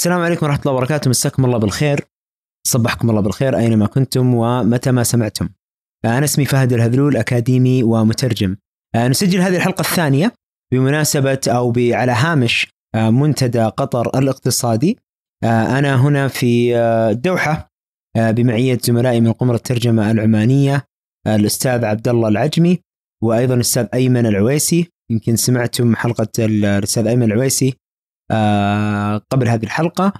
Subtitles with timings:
[0.00, 1.08] السلام عليكم ورحمة الله وبركاته.
[1.08, 2.00] مساكم الله بالخير.
[2.66, 5.48] صبحكم الله بالخير أينما كنتم ومتى ما سمعتم.
[6.04, 8.56] أنا اسمي فهد الهذلول أكاديمي ومترجم.
[8.94, 10.32] آه، نسجل هذه الحلقة الثانية
[10.72, 14.98] بمناسبة أو على هامش آه، منتدى قطر الاقتصادي.
[15.44, 16.76] آه، أنا هنا في
[17.10, 17.70] الدوحة
[18.16, 20.84] بمعية زملائي من قمر الترجمة العمانية
[21.26, 22.78] الأستاذ عبد الله العجمي
[23.22, 24.88] وأيضا الأستاذ أيمن العويسي.
[25.10, 27.74] يمكن سمعتم حلقة الأستاذ أيمن العويسي.
[29.30, 30.12] قبل هذه الحلقة.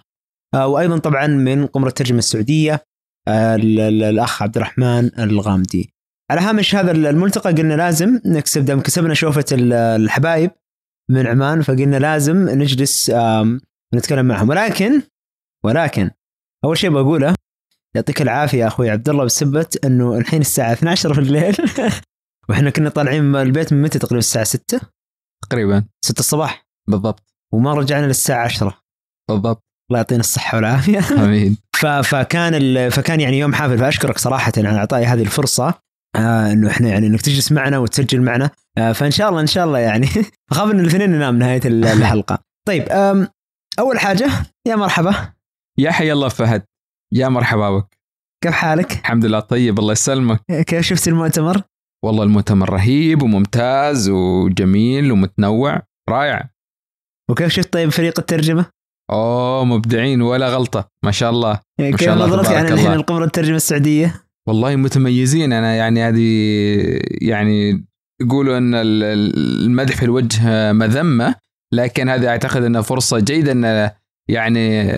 [0.55, 2.85] وأيضا طبعا من قمر الترجمة السعودية
[3.29, 5.95] الأخ عبد الرحمن الغامدي.
[6.31, 10.51] على هامش هذا الملتقى قلنا لازم نكسب دام كسبنا شوفة الحبايب
[11.11, 13.13] من عمان فقلنا لازم نجلس
[13.95, 14.49] نتكلم معهم.
[14.49, 15.03] ولكن
[15.65, 16.11] ولكن
[16.65, 17.35] أول شيء بقوله
[17.95, 21.57] يعطيك العافية يا أخوي عبد الله بسبه إنه الحين الساعة 12 في الليل.
[22.49, 24.81] وإحنا كنا طالعين من البيت من متى تقريبا الساعة 6
[25.43, 25.85] تقريبا.
[26.05, 26.67] 6 الصباح.
[26.89, 27.30] بالضبط.
[27.55, 28.79] وما رجعنا للساعة 10
[29.31, 29.63] بالضبط.
[29.91, 31.25] الله يعطينا الصحة والعافية.
[31.25, 31.57] آمين.
[32.11, 33.79] فكان فكان يعني يوم حافل.
[33.79, 35.75] فأشكرك صراحة على إعطائي هذه الفرصة.
[36.17, 38.51] آه إنه إحنا يعني إنك تجلس معنا وتسجل معنا.
[38.79, 40.07] آه فإن شاء الله إن شاء الله يعني
[40.53, 42.39] أخاف إن الاثنين ننام نهاية الحلقة.
[42.69, 42.89] طيب
[43.79, 44.31] أول حاجة
[44.69, 45.33] يا مرحبا.
[45.79, 46.63] يا حي الله فهد.
[47.13, 47.99] يا مرحبا بك.
[48.45, 50.41] كيف حالك؟ الحمد لله طيب الله يسلمك.
[50.67, 51.63] كيف شفت المؤتمر؟
[52.05, 55.83] والله المؤتمر رهيب وممتاز وجميل ومتنوع.
[56.11, 56.51] رائع.
[57.31, 58.67] وكيف شفت طيب فريق الترجمة؟
[59.11, 64.15] أوه مبدعين ولا غلطة ما شاء الله ما كيف نظرتك عن الحين القمر الترجمة السعودية؟
[64.49, 66.29] والله متميزين أنا يعني هذه
[67.23, 67.85] يعني
[68.21, 71.35] يقولوا أن المدح في الوجه مذمة
[71.73, 73.91] لكن هذه أعتقد أنها فرصة جيدة أن
[74.29, 74.93] يعني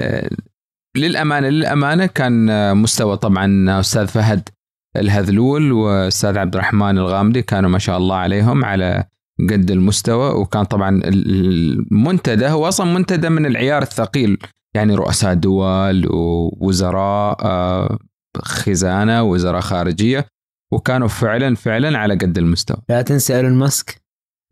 [0.97, 4.49] للأمانة للأمانة كان مستوى طبعا أستاذ فهد
[4.97, 9.05] الهذلول وأستاذ عبد الرحمن الغامدي كانوا ما شاء الله عليهم على
[9.41, 14.39] قد المستوى وكان طبعا المنتدى هو أصلا منتدى من العيار الثقيل.
[14.75, 17.99] يعني رؤساء دول ووزراء آه،
[18.39, 20.27] خزانة وزراء خارجية
[20.73, 22.77] وكانوا فعلا فعلا على قد المستوى.
[22.89, 24.03] لا تنسى إيلون ماسك.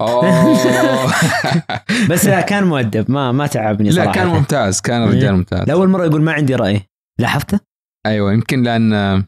[2.10, 3.10] بس لا كان مؤدب.
[3.10, 4.06] ما ما تعبني صراحة.
[4.06, 5.30] لا كان ممتاز كان رجال إيه.
[5.30, 5.68] ممتاز.
[5.68, 6.82] لأول مرة يقول ما عندي رأي.
[7.18, 7.60] لاحظته؟
[8.06, 9.24] أيوه يمكن لأن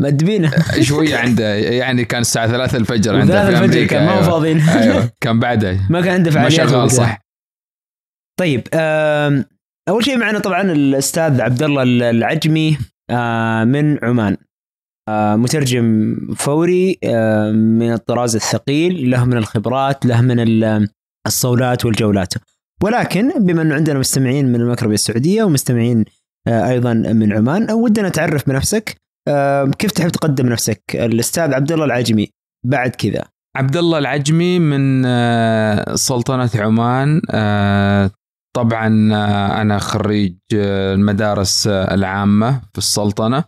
[0.00, 0.50] مأدبينه
[0.88, 4.30] شوية عنده يعني كان الساعة 3 الفجر عنده في الفجر كان ما هو أيوة.
[4.30, 4.60] فاضيين.
[4.60, 5.10] أيوه.
[5.22, 5.80] كان بعده.
[5.90, 7.20] ما كان عنده فعاليات ما شغال صح.
[8.40, 8.68] طيب
[9.88, 12.78] أول شيء معنا طبعا الأستاذ عبد الله العجمي
[13.10, 14.36] آه، من عمان.
[15.08, 20.88] آه، مترجم فوري آه، من الطراز الثقيل له من الخبرات له من
[21.26, 22.34] الصولات والجولات.
[22.82, 26.04] ولكن بما أنه عندنا مستمعين من المكربيه السعودية ومستمعين
[26.48, 28.96] أيضا من عمان ودنا نتعرف بنفسك.
[29.78, 32.30] كيف تحب تقدم نفسك؟ الأستاذ عبد الله العجمي
[32.66, 33.24] بعد كذا.
[33.56, 35.02] عبد الله العجمي من
[35.96, 37.20] سلطنة عمان.
[38.56, 38.86] طبعا
[39.62, 43.44] أنا خريج المدارس العامة في السلطنة.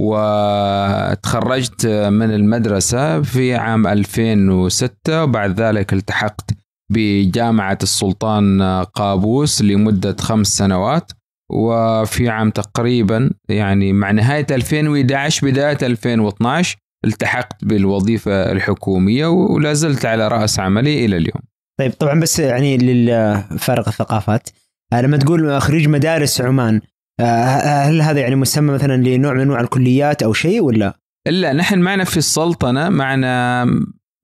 [0.00, 6.50] وتخرجت من المدرسة في عام 2006 وبعد ذلك التحقت
[6.92, 8.62] بجامعة السلطان
[8.94, 11.12] قابوس لمدة خمس سنوات.
[11.52, 20.28] وفي عام تقريبا يعني مع نهاية 2011 بداية 2012 التحقت بالوظيفة الحكومية ولا زلت على
[20.28, 21.42] رأس عملي إلى اليوم
[21.80, 24.48] طيب طبعا بس يعني للفارق الثقافات
[24.94, 26.80] لما تقول خريج مدارس عمان
[27.20, 31.78] آه، هل هذا يعني مسمى مثلا لنوع من أنواع الكليات أو شيء ولا؟ لا نحن
[31.78, 33.66] معنا في السلطنة معنا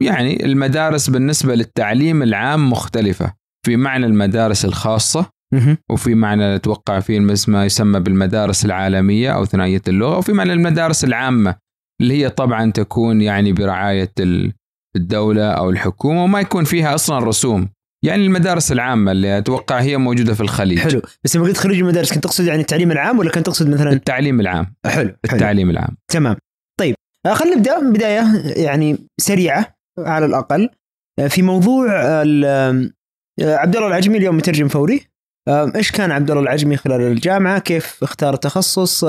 [0.03, 3.33] يعني المدارس بالنسبة للتعليم العام مختلفة
[3.67, 5.27] في معنى المدارس الخاصة
[5.91, 11.55] وفي معنى أتوقع في ما يسمى بالمدارس العالمية أو ثنائية اللغة وفي معنى المدارس العامة
[12.01, 14.13] اللي هي طبعا تكون يعني برعاية
[14.97, 17.69] الدولة أو الحكومة وما يكون فيها أصلا رسوم.
[18.05, 20.79] يعني المدارس العامة اللي أتوقع هي موجودة في الخليج.
[20.79, 21.03] حلو.
[21.25, 24.41] بس لما قلت خريج المدارس كنت تقصد يعني التعليم العام ولا كنت تقصد مثلا؟ التعليم
[24.41, 24.75] العام.
[24.87, 25.17] حلو, حلو.
[25.25, 25.97] التعليم العام.
[26.13, 26.37] تمام.
[26.81, 26.95] طيب
[27.27, 27.91] آه، خلينا نبدأ.
[27.91, 28.23] بداية
[28.57, 30.69] يعني سريعة على الأقل.
[31.19, 32.91] آه، في موضوع آه،
[33.41, 35.12] عبد الله العجمي اليوم مترجم فوري.
[35.49, 39.03] إيش كان عبد الله العجمي خلال الجامعة؟ كيف اختار التخصص؟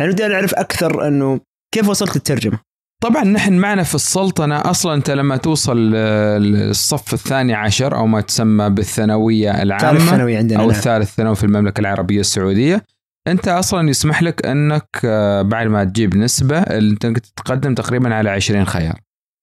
[0.00, 1.40] يعني بدي نعرف أكثر أنه
[1.74, 2.58] كيف وصلت للترجمة؟
[3.02, 8.70] طبعا نحن معنا في السلطنة أصلا أنت لما توصل للصف الثاني عشر أو ما تسمى
[8.70, 10.76] بالثانوية العامة الثالث ثانوي عندنا أو نعم.
[10.76, 12.84] الثالث ثانوي في المملكة العربية السعودية
[13.28, 18.64] أنت أصلا يسمح لك أنك آه، بعد ما تجيب نسبة أنت تتقدم تقريبا على 20
[18.64, 19.00] خيار.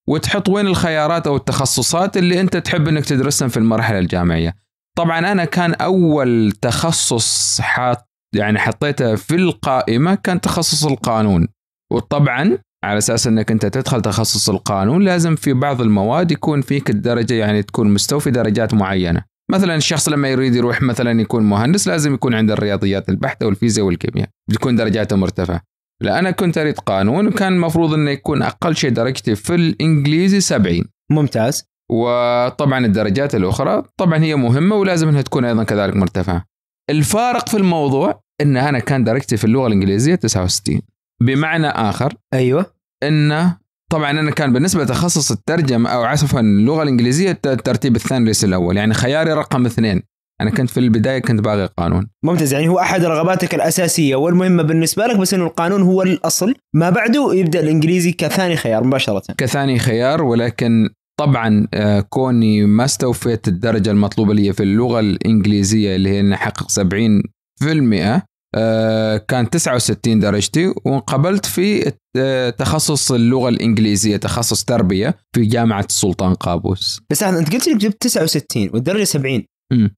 [0.07, 4.55] وتحط وين الخيارات أو التخصصات اللي أنت تحب أنك تدرسهم في المرحلة الجامعية.
[4.95, 11.47] طبعا أنا كان أول تخصص حاط يعني حطيته في القائمة كان تخصص القانون.
[11.91, 17.33] وطبعا على أساس إنك أنت تدخل تخصص القانون لازم في بعض المواد يكون فيك الدرجة
[17.33, 19.21] يعني تكون مستوفي درجات معينة.
[19.51, 24.29] مثلا الشخص لما يريد يروح مثلا يكون مهندس لازم يكون عنده الرياضيات البحته والفيزياء والكيمياء
[24.49, 25.61] بتكون درجاته مرتفعة.
[26.01, 30.83] لا أنا كنت أريد قانون وكان المفروض إنه يكون أقل شيء درجتي في الإنجليزي 70
[31.11, 31.65] ممتاز.
[31.91, 36.45] وطبعا الدرجات الأخرى طبعا هي مهمة ولازم إنها تكون أيضا كذلك مرتفعة.
[36.89, 40.81] الفارق في الموضوع إن أنا كان درجتي في اللغة الإنجليزية 69
[41.21, 42.65] بمعنى آخر أيوه.
[43.03, 43.57] انه
[43.89, 48.77] طبعا أنا كان بالنسبة لتخصص الترجمة أو عفوا اللغة الإنجليزية الترتيب الثاني ليس الأول.
[48.77, 50.01] يعني خياري رقم اثنين.
[50.41, 52.53] أنا كنت في البداية كنت باغي قانون ممتاز.
[52.53, 56.55] يعني هو أحد رغباتك الأساسية والمهمة بالنسبة لك بس إنه القانون هو الأصل.
[56.73, 59.23] ما بعده يبدأ الإنجليزي كثاني خيار مباشرة.
[59.37, 66.09] كثاني خيار ولكن طبعا آه، كوني ما استوفيت الدرجة المطلوبة لي في اللغة الإنجليزية اللي
[66.09, 68.25] هي اني احقق 70%
[68.57, 76.33] آه، كان 69 درجتي وانقبلت في آه، تخصص اللغة الإنجليزية تخصص تربية في جامعة السلطان
[76.33, 77.01] قابوس.
[77.09, 79.95] بس أنت قلت لي جبت 69 والدرجة 70 امم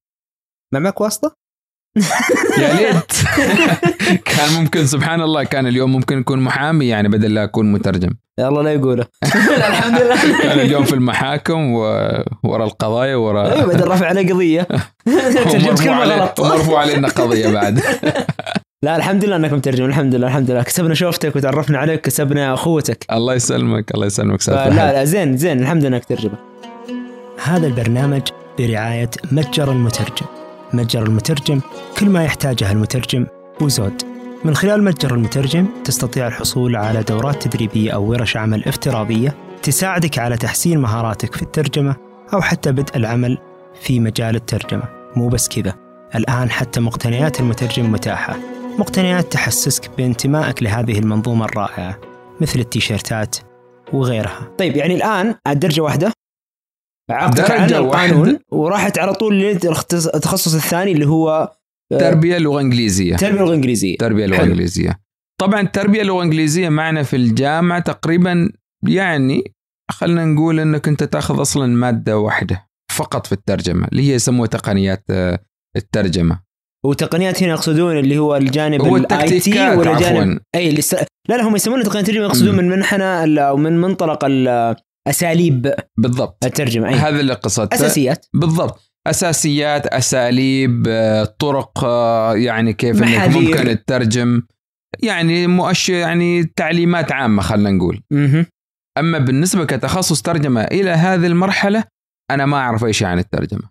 [0.74, 1.36] ما معك واسطة؟
[2.62, 3.12] يا ليت.
[4.36, 8.10] كان ممكن سبحان الله كان اليوم ممكن يكون محامي يعني بدل لا أكون مترجم.
[8.40, 9.06] يا الله لا يقوله.
[9.58, 10.42] الحمد لله.
[10.42, 11.74] كان اليوم في المحاكم
[12.44, 14.68] ورا القضايا ورا أيوه بدل رفع عليه قضية.
[15.52, 16.40] ترجمت كلمة غلط.
[16.40, 17.80] ومرفوع علينا قضية بعد.
[18.86, 20.64] لا الحمد لله انك مترجم الحمد لله الحمد لله.
[20.64, 23.06] كسبنا شوفتك وتعرفنا عليك كسبنا أخوتك.
[23.12, 25.60] الله يسلمك الله يسلمك لا لا زين زين.
[25.60, 26.38] الحمد لله إنك ترجمة.
[27.44, 28.22] هذا البرنامج
[28.60, 30.26] برعاية متجر المترجم.
[30.74, 31.62] متجر المترجم
[32.00, 33.26] كل ما يحتاجه المترجم
[33.62, 34.17] وزود.
[34.46, 40.38] من خلال متجر المترجم تستطيع الحصول على دورات تدريبية أو ورش عمل افتراضية تساعدك على
[40.38, 41.96] تحسين مهاراتك في الترجمة
[42.34, 43.38] أو حتى بدء العمل
[43.82, 44.84] في مجال الترجمة.
[45.16, 45.74] مو بس كذا
[46.16, 48.36] الآن حتى مقتنيات المترجم متاحة.
[48.80, 51.98] مقتنيات تحسسك بانتمائك لهذه المنظومة الرائعة
[52.42, 53.36] مثل التيشيرتات
[53.94, 54.52] وغيرها.
[54.58, 56.12] طيب يعني الآن الدرجة واحدة؟
[57.10, 61.52] عقدك عن القانون وراحت على طول للتخصص الثاني اللي هو
[61.92, 63.16] تربية لغه إنجليزية.
[63.16, 63.98] تربية لغه إنجليزية.
[63.98, 64.44] تربية لغه.
[64.44, 65.00] إنجليزية.
[65.42, 68.52] طبعا التربيه لغه إنجليزية معنا في الجامعة تقريبا
[68.88, 69.44] يعني
[69.92, 75.04] خلينا نقول إنك أنت تأخذ أصلا مادة واحدة فقط في الترجمة اللي هي يسموها تقنيات
[75.10, 75.40] آه،
[75.76, 76.40] الترجمة.
[76.86, 80.94] وتقنيات هنا يقصدون اللي هو الجانب هو ال IT ولا جانب أي س...
[80.94, 84.26] لا لا هم يسمونه تقنيات الترجمة يقصدون من منحنى أو من منطلق
[85.08, 86.46] أساليب بالضبط.
[86.46, 86.94] الترجمة أي.
[86.94, 88.26] هذا اللي قصدته أساسيات.
[88.34, 88.87] بالضبط.
[89.10, 90.84] أساسيات أساليب
[91.40, 94.42] طرق آه، يعني كيف إنك ممكن تترجم.
[95.04, 98.02] يعني مؤشر يعني تعليمات عامة خلينا نقول.
[98.98, 101.84] أما بالنسبة كتخصص ترجمة إلى هذه المرحلة
[102.32, 103.70] أنا ما أعرف اي شيء عن الترجمة.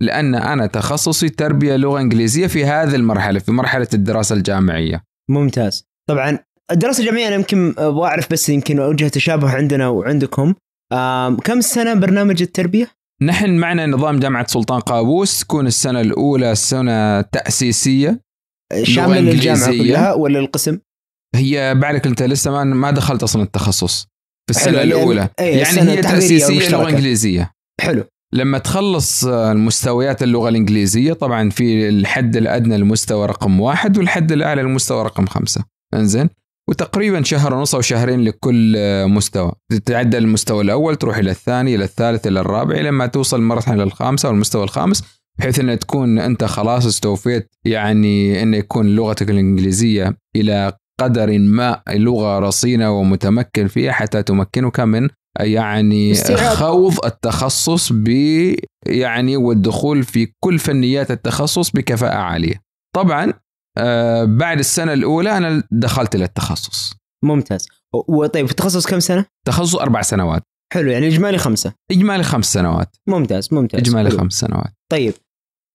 [0.00, 5.02] لأن أنا تخصصي تربية لغة إنجليزية في هذه المرحلة في مرحلة الدراسة الجامعية.
[5.30, 5.84] ممتاز.
[6.08, 6.38] طبعا
[6.70, 10.54] الدراسة الجامعية أنا يمكن أعرف بس يمكن اوجه تشابه عندنا وعندكم.
[11.44, 12.90] كم سنة برنامج التربية؟
[13.22, 18.20] نحن معنا نظام جامعة سلطان قابوس تكون السنة الأولى سنة تأسيسية
[18.82, 20.78] شامل الجامعة كلها ولا القسم؟
[21.34, 24.06] هي بعدك أنت لسه ما ما دخلت أصلا التخصص
[24.46, 25.28] في السنة يعني الأولى.
[25.40, 27.50] أي يعني هي تأسيسية لغة إنجليزية.
[27.80, 28.04] حلو.
[28.34, 35.04] لما تخلص المستويات اللغة الإنجليزية طبعا في الحد الأدنى المستوى رقم واحد والحد الأعلى المستوى
[35.04, 35.64] رقم خمسة.
[35.94, 36.30] إنزين؟
[36.68, 38.76] وتقريبا شهر ونص أو شهرين لكل
[39.08, 44.28] مستوى تتعدى المستوى الأول تروح إلى الثاني إلى الثالث إلى الرابع لما توصل المرحله الخامسة
[44.28, 45.04] أو المستوى الخامس
[45.38, 52.38] بحيث ان تكون أنت خلاص استوفيت يعني ان يكون لغتك الإنجليزية إلى قدر ما لغة
[52.38, 55.08] رصينة ومتمكن فيها حتى تمكنك من
[55.40, 56.14] يعني
[56.54, 58.08] خوض التخصص ب
[58.86, 62.54] يعني والدخول في كل فنيات التخصص بكفاءة عالية.
[62.94, 63.32] طبعا
[63.78, 66.94] آه بعد السنة الأولى أنا دخلت إلى التخصص.
[67.24, 67.68] ممتاز.
[68.08, 70.42] وطيب التخصص كم سنة؟ تخصص أربع سنوات.
[70.72, 71.72] حلو يعني إجمالي خمسة.
[71.90, 72.96] إجمالي خمس سنوات.
[73.08, 73.80] ممتاز ممتاز.
[73.80, 74.18] إجمالي حلو.
[74.18, 74.72] خمس سنوات.
[74.92, 75.14] طيب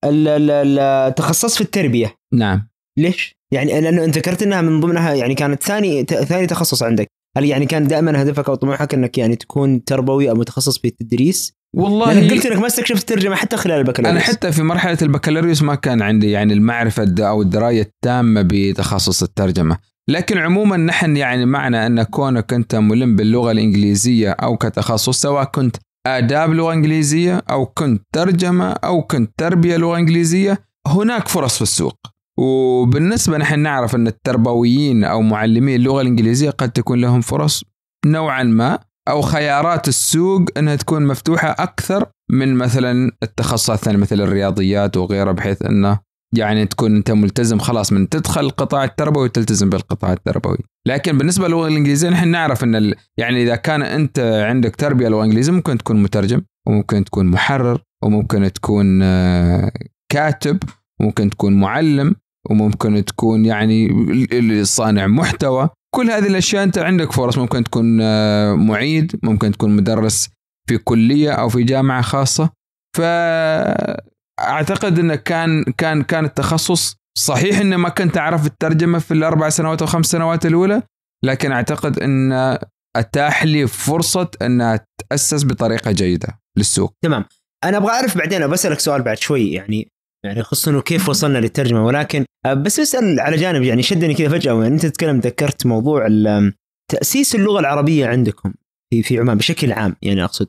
[0.05, 2.15] التخصص في التربية.
[2.33, 2.69] نعم.
[2.97, 7.45] ليش؟ يعني لأنه انت ذكرت إنها من ضمنها يعني كانت ثاني ثاني تخصص عندك، هل
[7.45, 12.13] يعني كان دائما هدفك أو طموحك إنك يعني تكون تربوي أو متخصص في التدريس؟ والله
[12.13, 14.23] لأنك قلت إنك ما استكشفت الترجمة حتى خلال البكالوريوس.
[14.23, 19.77] أنا حتى في مرحلة البكالوريوس ما كان عندي يعني المعرفة أو الدراية التامة بتخصص الترجمة.
[20.09, 25.77] لكن عموما نحن يعني معنى أن كونك أنت ملم باللغة الإنجليزية أو كتخصص سواء كنت
[26.07, 31.97] آداب لغة إنجليزية أو كنت ترجمة أو كنت تربية لغة إنجليزية هناك فرص في السوق.
[32.39, 37.63] وبالنسبة نحن نعرف أن التربويين أو معلمي اللغة الإنجليزية قد تكون لهم فرص
[38.05, 38.79] نوعا ما.
[39.09, 45.61] أو خيارات السوق إنها تكون مفتوحة أكثر من مثلا التخصصات الثانية مثل الرياضيات وغيرها بحيث
[45.61, 45.99] إنه
[46.35, 50.57] يعني تكون أنت ملتزم خلاص من تدخل القطاع التربوي وتلتزم بالقطاع التربوي.
[50.87, 52.95] لكن بالنسبة للغة الإنجليزية نحن نعرف إن ال...
[53.17, 58.51] يعني إذا كان أنت عندك تربية لغة إنجليزية ممكن تكون مترجم وممكن تكون محرر وممكن
[58.53, 59.71] تكون آه،
[60.11, 60.63] كاتب
[61.01, 62.15] وممكن تكون معلم
[62.49, 63.89] وممكن تكون يعني
[64.63, 65.69] صانع محتوى.
[65.95, 67.37] كل هذه الأشياء أنت عندك فرص.
[67.37, 70.29] ممكن تكون آه، معيد ممكن تكون مدرس
[70.69, 72.49] في كلية أو في جامعة خاصة.
[72.97, 79.81] فاعتقد انه كان كان كان التخصص صحيح انه ما كنت أعرف الترجمة في الأربع سنوات
[79.81, 80.81] أو خمس سنوات الأولى
[81.25, 82.57] لكن أعتقد إن
[82.95, 86.93] أتاح لي فرصة انها تاسس بطريقة جيدة للسوق.
[87.03, 87.25] تمام.
[87.63, 89.51] أنا أبغى أعرف بعدين بسالك سؤال بعد شوي.
[89.51, 89.87] يعني
[90.27, 91.85] يعني خصوصا إنه كيف وصلنا للترجمة.
[91.85, 96.07] ولكن آه، بس اسأل على جانب يعني شدني كذا فجأة يعني أنت تتكلم ذكرت موضوع
[96.91, 98.53] تأسيس اللغة العربية عندكم
[98.93, 100.47] في في عمان بشكل عام يعني أقصد.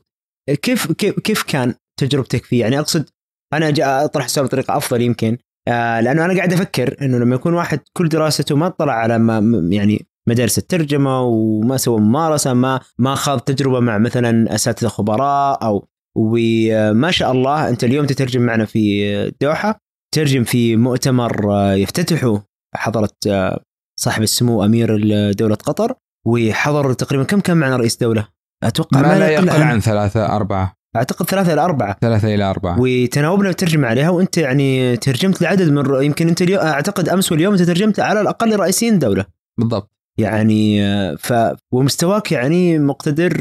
[0.61, 3.09] كيف كيف كيف كان تجربتك فيه؟ يعني أقصد
[3.53, 5.37] أنا جاء أطرح السؤال بطريقة أفضل يمكن.
[5.67, 9.59] آه لأنه أنا قاعد أفكر إنه لما يكون واحد كل دراسته ما اطلع على ما
[9.75, 15.87] يعني مدارس الترجمة وما سوى ممارسة ما ما خاض تجربة مع مثلا أساتذة خبراء أو
[16.19, 19.79] وما شاء الله أنت اليوم تترجم معنا في الدوحه
[20.15, 22.43] ترجم في مؤتمر آه، يفتتحه
[22.75, 23.63] حضرت آه،
[23.99, 24.97] صاحب السمو أمير
[25.31, 25.93] دوله قطر
[26.27, 28.27] وحضر تقريبا كم كان معنا رئيس دولة؟
[28.63, 30.73] أتوقع ما, لا يقل عن, عن ثلاثة أربعة.
[30.95, 31.97] أعتقد ثلاثة إلى أربعة.
[32.01, 32.77] ثلاثة إلى أربعة.
[32.79, 37.63] وتناوبنا الترجمه عليها وأنت يعني ترجمت لعدد من يمكن أنت اليوم أعتقد أمس واليوم أنت
[37.63, 39.25] ترجمت على الأقل رئيسين دولة.
[39.59, 39.91] بالضبط.
[40.19, 41.33] يعني آه، ف
[41.73, 43.33] ومستواك يعني مقتدر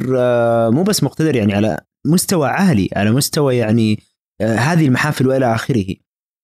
[0.70, 3.99] مو بس مقتدر يعني على مستوى عالي على مستوى يعني
[4.40, 5.95] آه، هذه المحافل وإلى آخره.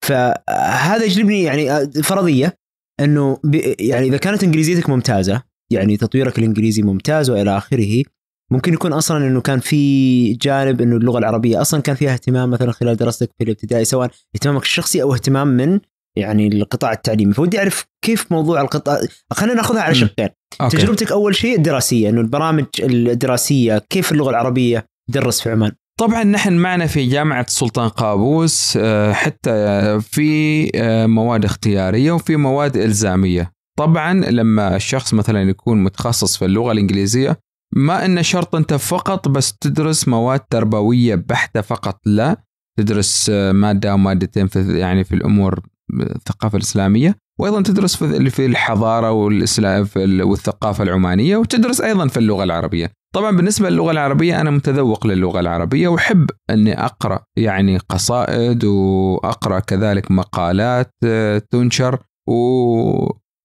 [0.05, 2.57] فهذا يجلبني يعني آه، فرضية
[2.99, 3.39] إنه
[3.79, 8.03] يعني إذا كانت إنجليزيتك ممتازة يعني تطويرك الإنجليزي ممتاز وإلى آخره
[8.51, 12.71] ممكن يكون أصلا إنه كان في جانب إنه اللغة العربية أصلا كان فيها اهتمام مثلا
[12.71, 15.79] خلال دراستك في الابتدائي سواء اهتمامك الشخصي أو اهتمام من
[16.17, 17.33] يعني القطاع التعليمي.
[17.33, 18.99] فودي أعرف كيف موضوع القطاع
[19.33, 20.29] خلينا نأخذها على شقين.
[20.69, 25.71] تجربتك أول شيء الدراسيه إنه البرامج الدراسية كيف اللغة العربية؟ درس في عمان.
[25.99, 32.77] طبعا نحن معنا في جامعة سلطان قابوس آه، حتى في آه، مواد اختيارية وفي مواد
[32.77, 33.51] إلزامية.
[33.77, 37.39] طبعا لما الشخص مثلا يكون متخصص في اللغة الإنجليزية
[37.75, 42.45] ما إن شرط أنت فقط بس تدرس مواد تربوية بحتة فقط لا.
[42.77, 45.59] تدرس آه، مادة أو مادتين في يعني في الأمور
[46.01, 52.91] الثقافة الإسلامية وأيضا تدرس في الحضارة والإسلام والثقافة العمانية وتدرس أيضا في اللغة العربية.
[53.15, 60.11] طبعا بالنسبة للغة العربية أنا متذوق للغة العربية وأحب إني أقرأ يعني قصائد وأقرأ كذلك
[60.11, 62.35] مقالات آه، تنشر و...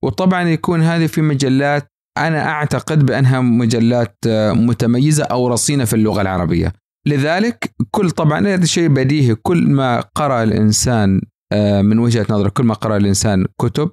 [0.05, 1.87] وطبعا يكون هذه في مجلات
[2.19, 6.73] أنا أعتقد بأنها مجلات آه، متميزة أو رصينة في اللغة العربية.
[7.07, 11.21] لذلك كل طبعا هذا شيء بديهي كل ما قرأ الإنسان
[11.53, 13.91] آه، من وجهة نظري كل ما قرأ الإنسان كتب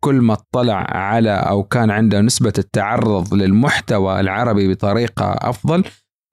[0.00, 5.84] كل ما اطلع على أو كان عنده نسبة التعرض للمحتوى العربي بطريقة أفضل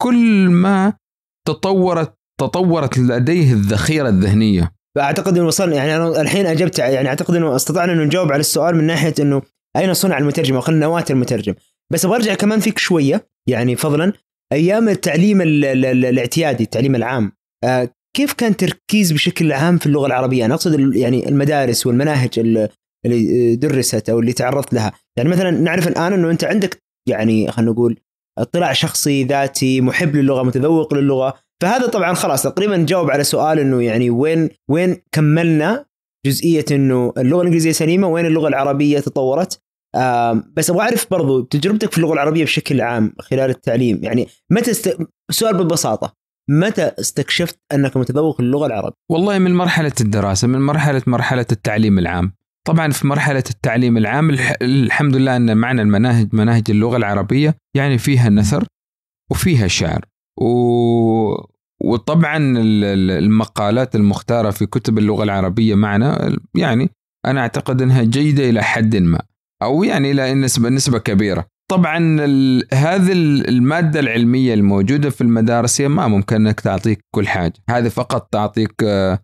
[0.02, 0.94] كل ما
[1.48, 7.56] تطورت تطورت لديه الذخيرة الذهنية اعتقد إنه وصلنا يعني أنا الحين أجبت يعني أعتقد إنه
[7.56, 9.42] استطعنا إنه نجاوب على السؤال من ناحية إنه
[9.78, 11.54] أين صنع المترجم أو نواة المترجم
[11.94, 14.14] بس أبغى أرجع كمان فيك شوية يعني فضلا
[14.54, 17.32] أيام التعليم الاعتيادي التعليم العام
[17.64, 22.40] آه، كيف كان تركيز بشكل عام في اللغة العربية؟ أنا أقصد يعني المدارس والمناهج
[23.06, 27.72] اللي درست أو اللي تعرضت لها، يعني مثلا نعرف الآن إنه أنت عندك يعني خلينا
[27.72, 28.00] نقول
[28.40, 33.84] اطلاع شخصي ذاتي محب للغة متذوق للغة فهذا طبعا خلاص تقريبا جاوب على سؤال إنه
[33.84, 35.86] يعني وين وين كملنا
[36.26, 39.62] جزئية إنه اللغة الإنجليزية سليمة وين اللغة العربية تطورت
[40.56, 44.98] بس أبغى أعرف برضو تجربتك في اللغة العربية بشكل عام خلال التعليم يعني متى است...
[45.32, 46.14] سؤال ببساطة
[46.50, 52.34] متى استكشفت أنك متذوق اللغة العربية؟ والله من مرحلة الدراسة من مرحلة مرحلة التعليم العام.
[52.68, 58.30] طبعا في مرحلة التعليم العام الحمد لله أن معنا المناهج مناهج اللغة العربية يعني فيها
[58.30, 58.66] نثر
[59.32, 60.06] وفيها شعر.
[60.42, 61.54] و...
[61.82, 62.38] وطبعا
[63.18, 66.90] المقالات المختارة في كتب اللغة العربية معنا يعني
[67.26, 69.22] أنا أعتقد أنها جيدة إلى حد ما
[69.64, 71.46] أو يعني إلى نسبة نسبة كبيرة.
[71.72, 71.98] طبعا
[72.74, 73.12] هذه
[73.48, 77.54] المادة العلمية الموجودة في المدارس هي ما ممكن أنك تعطيك كل حاجة.
[77.70, 79.20] هذه فقط تعطيك آه،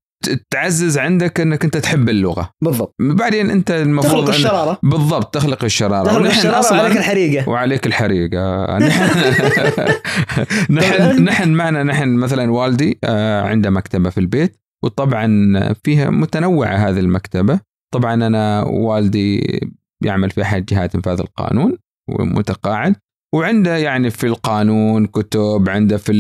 [0.50, 2.50] تعزز عندك انك انت تحب اللغة.
[2.62, 2.96] بالضبط.
[3.00, 4.80] بعدين انت المفروض تخلق الشرارة.
[4.84, 6.06] بالضبط تخلق الشرارة.
[6.06, 7.50] تخلق الشرارة وعليك الحريقة.
[7.50, 8.78] وعليك الحريقة.
[8.78, 16.76] نحن نحن نحن معنا نحن مثلا والدي آه، عنده مكتبة في البيت وطبعا فيها متنوعة
[16.76, 17.60] هذه المكتبة.
[17.94, 19.60] طبعا أنا والدي
[20.04, 21.78] يعمل في أحد جهات إنفاذ القانون
[22.10, 22.96] ومتقاعد
[23.36, 26.14] وعنده يعني في القانون كتب عنده في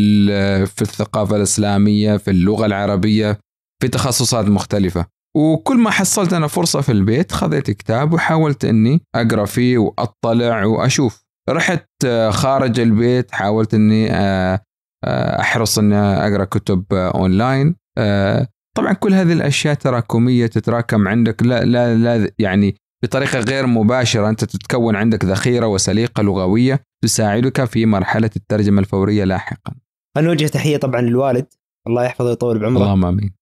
[0.66, 3.40] في الثقافة الإسلامية في اللغة العربية.
[3.82, 5.06] في تخصصات مختلفة
[5.36, 11.24] وكل ما حصلت أنا فرصة في البيت خذيت كتاب وحاولت إني أقرأ فيه وأطلع وأشوف
[11.50, 11.88] رحت
[12.30, 19.34] خارج البيت حاولت إني آه، أحرص إني أقرأ كتب آه، أونلاين آه، طبعا كل هذه
[19.34, 25.68] الأشياء تراكمية تتراكم عندك لا لا لا يعني بطريقة غير مباشرة أنت تتكون عندك ذخيرة
[25.68, 29.74] وسليقة لغوية تساعدك في مرحلة الترجمة الفورية لاحقا.
[30.18, 31.46] نوجه تحية طبعا للوالد
[31.88, 32.84] الله يحفظه ويطول بعمره.
[32.84, 33.39] اللهم آمين.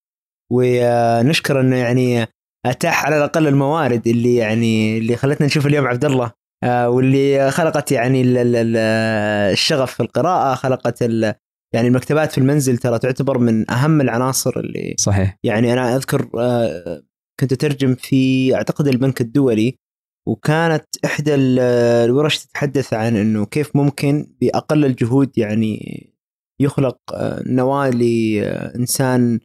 [0.52, 2.28] ونشكر إنه يعني
[2.66, 6.32] أتاح على الأقل الموارد اللي يعني اللي خلتنا نشوف اليوم عبد الله.
[6.64, 8.24] آه، واللي خلقت يعني
[9.52, 11.02] الشغف في القراءة خلقت
[11.74, 15.38] يعني المكتبات في المنزل ترى تعتبر من أهم العناصر اللي صحيح.
[15.44, 17.04] يعني أنا أذكر آه،
[17.40, 19.76] كنت أترجم في أعتقد البنك الدولي
[20.28, 26.08] وكانت إحدى الورش تتحدث عن إنه كيف ممكن بأقل الجهود يعني
[26.62, 29.40] يخلق آه، نواة لإنسان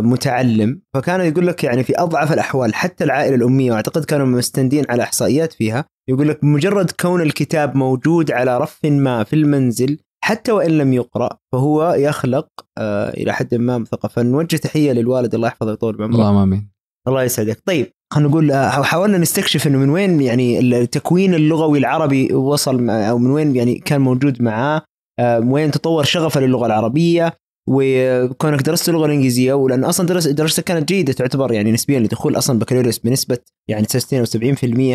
[0.00, 0.80] متعلم.
[0.94, 5.52] فكانوا يقول لك يعني في أضعف الأحوال حتى العائلة الأمية وأعتقد كانوا مستندين على إحصائيات
[5.52, 10.92] فيها يقول لك مجرد كون الكتاب موجود على رف ما في المنزل حتى وإن لم
[10.92, 16.14] يقرأ فهو يخلق آه إلى حد ما ثقافه فنوجه تحية للوالد الله يحفظه ويطول بعمره.
[16.14, 16.70] اللهم آمين.
[17.08, 17.62] الله يسعدك.
[17.66, 23.18] طيب خلينا نقول آه، حاولنا نستكشف إنه من وين يعني التكوين اللغوي العربي وصل أو
[23.18, 24.82] من وين يعني كان موجود معاه
[25.20, 27.34] آه وين تطور شغفه للغة العربية.
[27.68, 32.58] وكونك درست اللغة الإنجليزية ولأن أصلا درس درجتك كانت جيدة تعتبر يعني نسبيا لدخول أصلا
[32.58, 34.24] بكالوريوس بنسبة يعني 60 أو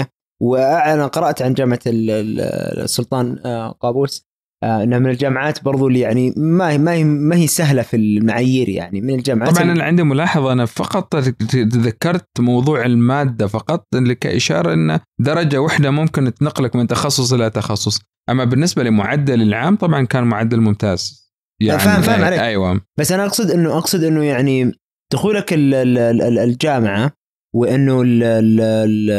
[0.01, 0.05] 70%
[0.41, 4.25] وأنا قرأت عن جامعة السلطان آه، قابوس
[4.63, 7.97] آه، إنها من الجامعات برضو اللي يعني ما هي ما هي ما هي سهلة في
[7.97, 11.15] المعايير يعني من الجامعات طبعا أنا عندي ملاحظة أنا فقط
[11.49, 13.87] تذكرت موضوع المادة فقط
[14.21, 17.99] كاشاره إن درجة واحدة ممكن تنقلك من تخصص إلى تخصص.
[18.29, 21.22] أما بالنسبة لمعدل العام طبعا كان معدل ممتاز.
[21.67, 22.39] يعني فاهم فاهم عليك.
[22.39, 22.81] أيوه.
[22.99, 24.71] بس أنا أقصد انه أقصد إنه يعني
[25.13, 27.11] دخولك الجامعة
[27.55, 29.09] وإنه ال ال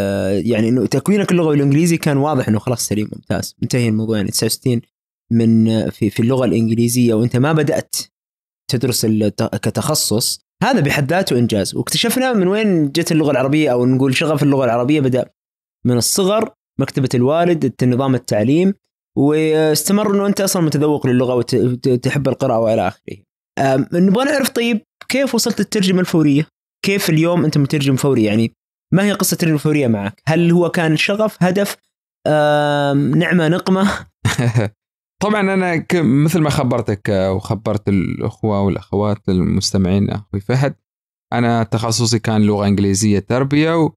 [0.47, 3.55] يعني إنه تكوينك اللغوي الانجليزي كان واضح إنه خلاص سليم ممتاز.
[3.63, 4.17] منتهي الموضوع.
[4.17, 4.81] يعني 69
[5.31, 7.97] من في في اللغة الإنجليزية وأنت ما بدأت
[8.71, 9.07] تدرس
[9.63, 11.75] كتخصص هذا بحد ذاته إنجاز.
[11.75, 15.31] واكتشفنا من وين جت اللغة العربية أو نقول شغف اللغة العربية بدأ.
[15.85, 18.75] من الصغر مكتبة الوالد نظام التعليم
[19.19, 23.17] واستمر إنه أنت أصلا متذوق للغة وتحب القراءة وإلى آخره.
[23.93, 26.47] نبغى نعرف طيب كيف وصلت الترجمة الفورية؟
[26.85, 28.53] كيف اليوم أنت مترجم فوري يعني
[28.95, 31.77] ما هي قصة الترجمة الفورية معك؟ هل هو كان شغف هدف
[33.17, 34.07] نعمة نقمة؟
[35.23, 40.75] طبعا أنا مثل ما خبرتك وخبرت الأخوة والأخوات المستمعين أخوي فهد
[41.33, 43.91] أنا تخصصي كان لغة إنجليزية تربية و...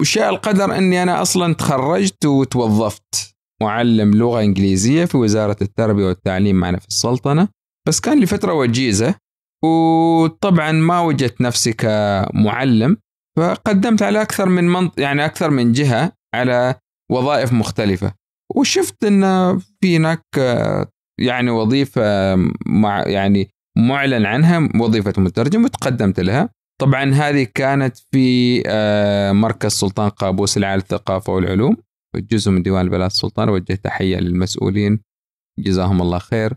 [0.00, 6.78] وشاء القدر أني أنا أصلا تخرجت وتوظفت معلم لغة إنجليزية في وزارة التربية والتعليم معنا
[6.78, 7.48] في السلطنة.
[7.88, 9.14] بس كان لفتره وجيزة
[9.64, 12.96] وطبعا ما وجدت نفسي كمعلم
[13.38, 15.00] فقدمت على أكثر من منط...
[15.00, 16.74] يعني أكثر من جهة على
[17.10, 18.14] وظائف مختلفة.
[18.56, 19.22] وشفت إن
[19.58, 20.24] في هناك
[21.20, 22.34] يعني وظيفة
[22.66, 26.50] مع يعني معلن عنها وظيفة مترجم وتقدمت لها.
[26.80, 31.76] طبعا هذه كانت في آه، مركز سلطان قابوس العالي للثقافه والعلوم.
[32.16, 35.00] جزء من ديوان البلاد السلطان وجه تحية للمسؤولين.
[35.58, 36.54] جزاهم الله خير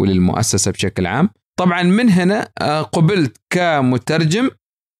[0.00, 1.30] وللمؤسسة بشكل عام.
[1.58, 4.50] طبعا من هنا آه، قبلت كمترجم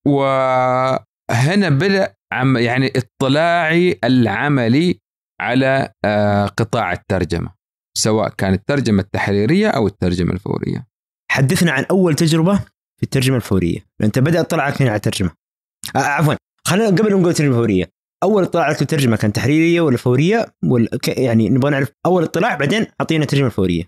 [0.06, 2.14] وهنا بدأ
[2.56, 4.98] يعني اطلاعي العملي
[5.40, 7.54] على آه، قطاع الترجمة
[7.98, 10.86] سواء كانت الترجمة التحريرية أو الترجمة الفورية.
[11.30, 12.56] حدثنا عن أول تجربة
[12.96, 13.80] في الترجمة الفورية.
[14.02, 15.30] أنت بدا اطلاعك هنا على الترجمة.
[15.96, 16.34] آه عفوا
[16.66, 17.90] خلينا قبل نقول الترجمة الفورية.
[18.22, 22.86] أول اطلاع لك الترجمة كانت تحريرية ولا فورية؟ ولا يعني نبغى نعرف أول اطلاع بعدين
[23.00, 23.84] أعطينا الترجمة الفورية.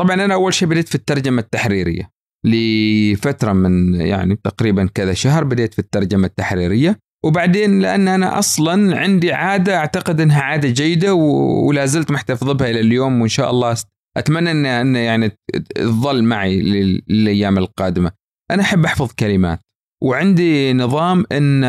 [0.00, 2.10] طبعا أنا أول شيء بديت في الترجمة التحريرية.
[2.44, 6.98] لفترة من يعني تقريبا كذا شهر بديت في الترجمة التحريرية.
[7.24, 12.80] وبعدين لأن أنا أصلا عندي عادة أعتقد إنها عادة جيدة ولا زلت محتفظ بها إلى
[12.80, 13.76] اليوم وإن شاء الله
[14.16, 15.32] أتمنى ان إن يعني
[15.74, 18.12] تظل معي للأيام القادمة.
[18.50, 19.60] أنا أحب أحفظ كلمات.
[20.02, 21.64] وعندي نظام إن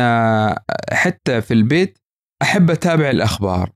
[0.92, 1.98] حتى في البيت
[2.42, 3.70] أحب أتابع الأخبار.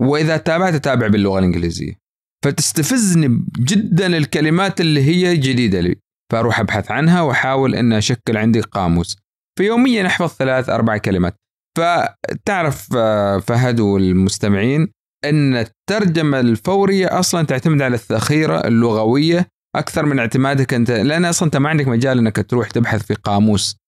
[0.00, 1.92] وإذا تابعت أتابع باللغة الإنجليزية.
[2.44, 5.96] فتستفزني جدا الكلمات اللي هي جديدة لي.
[6.32, 9.16] فأروح أبحث عنها وأحاول إن أشكل عندي قاموس.
[9.58, 11.34] فيوميا أحفظ ثلاث أربع كلمات.
[11.78, 14.88] فتعرف آه، فهد والمستمعين
[15.24, 21.56] إن الترجمة الفورية أصلا تعتمد على الذخيرة اللغوية أكثر من اعتمادك أنت لأن أصلا أنت
[21.56, 23.76] ما عندك مجال إنك تروح تبحث في قاموس.
[23.76, 23.83] آه،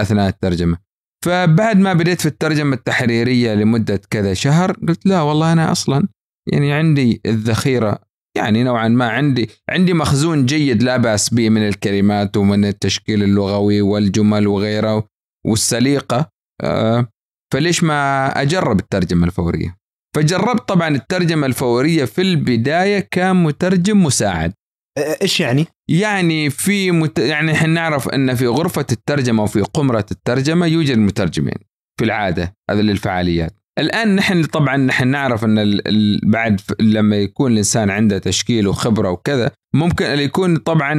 [0.00, 0.78] أثناء الترجمة.
[1.24, 6.08] فبعد ما بديت في الترجمة التحريرية لمدة كذا شهر قلت لا والله أنا أصلا
[6.52, 7.98] يعني عندي الذخيرة
[8.36, 13.80] يعني نوعا ما عندي عندي مخزون جيد لا بأس به من الكلمات ومن التشكيل اللغوي
[13.80, 15.06] والجمل وغيره
[15.46, 16.30] والسليقة.
[16.62, 17.08] آه،
[17.52, 19.76] فليش ما أجرب الترجمة الفورية؟
[20.16, 24.52] فجربت طبعا الترجمة الفورية في البداية كمترجم مساعد.
[24.98, 27.18] إيش يعني؟ يعني في مت...
[27.18, 31.58] يعني إحنا نعرف إن في غرفة الترجمة وفي قمرة الترجمة يوجد مترجمين
[31.98, 33.54] في العادة هذا للفعاليات.
[33.78, 36.20] الآن نحن طبعا نحن نعرف إن ال...
[36.24, 40.92] بعد لما يكون الإنسان عنده تشكيل وخبرة وكذا ممكن يكون طبعا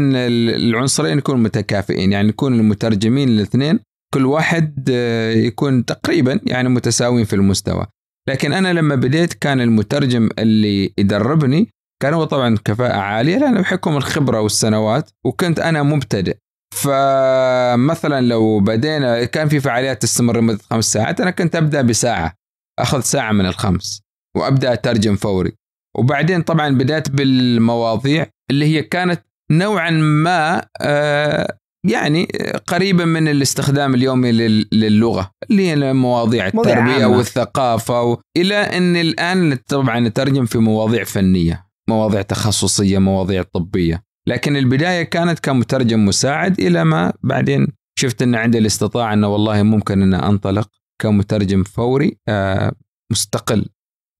[0.55, 2.11] العنصرين يكونوا متكافئين.
[2.11, 3.79] يعني يكون المترجمين الاثنين
[4.13, 7.85] كل واحد آه، يكون تقريبا يعني متساويين في المستوى.
[8.29, 11.69] لكن أنا لما بديت كان المترجم اللي يدربني
[12.05, 16.37] كان هو طبعا كفاءة عالية لأنه بحكم الخبرة والسنوات وكنت أنا مبتدئ.
[16.73, 22.33] فمثلا لو بدينا كان في فعاليات تستمر لمدة خمس ساعات أنا كنت أبدأ بساعة
[22.79, 24.01] أخذ ساعة من الخمس
[24.37, 25.53] وأبدأ أترجم فوري.
[25.97, 32.25] وبعدين طبعا بدأت بالمواضيع اللي هي كانت نوعا ما آه، يعني
[32.67, 34.31] قريبة من الاستخدام اليومي
[34.71, 38.17] للغة اللي هي مواضيع التربية والثقافة و...
[38.37, 41.65] إلى أن الآن طبعا نترجم في مواضيع فنية.
[41.89, 44.03] مواضيع تخصصية مواضيع طبية.
[44.27, 47.67] لكن البداية كانت كمترجم مساعد إلى ما بعدين
[47.99, 50.69] شفت أن عندي الاستطاعة أنه والله ممكن أن أنطلق
[51.01, 52.71] كمترجم فوري آه،
[53.11, 53.65] مستقل.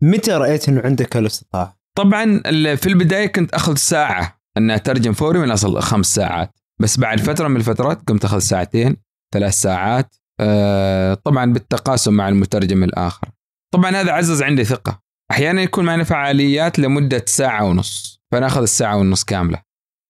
[0.04, 2.41] متى رأيت أنه عندك الاستطاعة؟ طبعا
[2.75, 6.60] في البداية كنت أخذ ساعة أن أترجم فوري من أصل خمس ساعات.
[6.80, 8.97] بس بعد فترة من الفترات قمت أخذ ساعتين
[9.34, 13.28] ثلاث ساعات آه، طبعا بالتقاسم مع المترجم الآخر.
[13.73, 15.04] طبعا هذا عزز عندي ثقة.
[15.31, 19.61] أحيانا يكون معنا فعاليات لمدة ساعة ونص فناخذ الساعة ونص كاملة.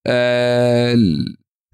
[0.06, 0.96] آه،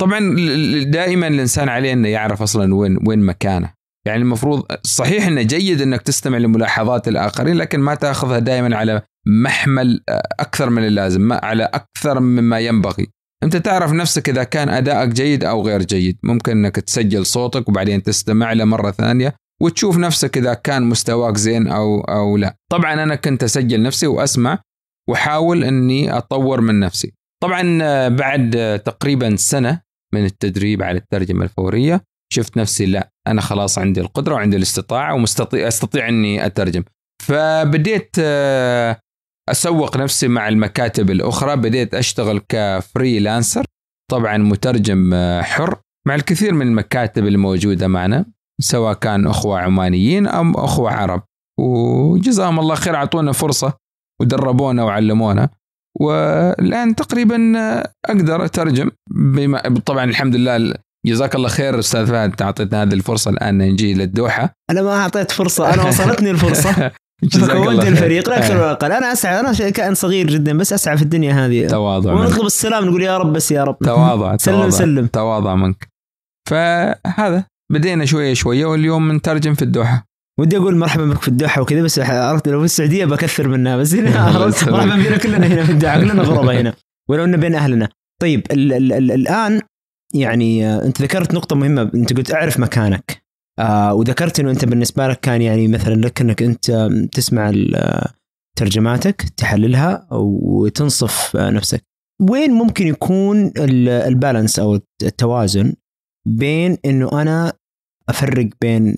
[0.00, 0.36] طبعا
[0.84, 3.72] دائما الإنسان عليه إنه يعرف أصلا وين وين مكانه.
[4.06, 10.04] يعني المفروض صحيح إنه جيد إنك تستمع لملاحظات الآخرين لكن ما تأخذها دائما على محمل
[10.08, 13.08] آه، أكثر من اللازم على أكثر مما ينبغي.
[13.42, 16.18] أنت تعرف نفسك إذا كان أدائك جيد أو غير جيد.
[16.22, 19.34] ممكن إنك تسجل صوتك وبعدين تستمع له مرة ثانية.
[19.62, 22.56] وتشوف نفسك إذا كان مستواك زين أو أو لا.
[22.72, 24.58] طبعا أنا كنت أسجل نفسي وأسمع
[25.08, 27.12] وأحاول إني أطور من نفسي.
[27.42, 29.80] طبعا بعد تقريبا سنة
[30.14, 35.68] من التدريب على الترجمة الفورية شفت نفسي لا أنا خلاص عندي القدرة وعندي الاستطاعة ومستطيع
[35.68, 36.82] أستطيع إني أترجم.
[37.22, 38.16] فبديت
[39.48, 43.64] أسوق نفسي مع المكاتب الأخرى بديت أشتغل كفريلانسر
[44.10, 48.24] طبعا مترجم آه، حر مع الكثير من المكاتب الموجودة معنا.
[48.62, 51.22] سواء كان أخوة عمانيين أو أخوة عرب.
[51.60, 53.72] وجزاهم الله خير أعطونا فرصة
[54.20, 55.48] ودربونا وعلمونا.
[56.00, 60.74] والآن تقريبا آه، أقدر أترجم بما طبعا الحمد لله
[61.06, 64.52] جزاك الله خير أستاذ فهد أعطيتنا هذه الفرصة الآن نجي للدوحة.
[64.70, 66.90] أنا ما أعطيت فرصة أنا وصلتني الفرصة.
[67.32, 71.02] كونت الفريق لا أكثر ولا أقل أنا أسعى أنا كائن صغير جدا بس أسعى في
[71.02, 71.66] الدنيا هذه.
[71.66, 73.76] تواضع ونطلب السلام نقول يا رب بس يا رب.
[73.84, 74.70] تواضع سلم تواضع.
[74.70, 75.06] سلم.
[75.06, 75.88] تواضع منك.
[76.48, 80.06] فهذا بدينا شوية شوية واليوم نترجم في الدوحة.
[80.38, 83.94] ودي أقول مرحبا بك في الدوحة وكذا بس عرفت لو في السعودية بكثر منها بس
[83.94, 84.32] هنا
[84.66, 86.74] مرحبا بنا كلنا هنا في الدوحة كلنا غرباء هنا.
[87.08, 87.88] ولو إنه بين أهلنا.
[88.20, 89.60] طيب ال ال ال الآن
[90.14, 93.22] يعني آه، أنت ذكرت نقطة مهمة أنت قلت أعرف مكانك.
[93.58, 97.52] آه وذكرت إنه أنت بالنسبة لك كان يعني مثلا لك إنك أنت تسمع
[98.56, 101.84] ترجماتك تحللها وتنصف نفسك.
[102.20, 105.74] وين ممكن يكون البالانس أو التوازن
[106.26, 107.52] بين إنه أنا
[108.12, 108.96] أفرق بين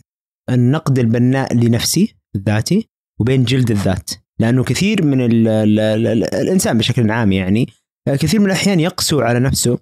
[0.51, 2.89] النقد البناء لنفسي الذاتي
[3.21, 4.11] وبين جلد الذات.
[4.39, 7.69] لأنه كثير من ال ال ال الإنسان بشكل عام يعني
[8.09, 9.79] كثير من الأحيان يقسو على نفسه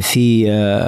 [0.00, 0.44] في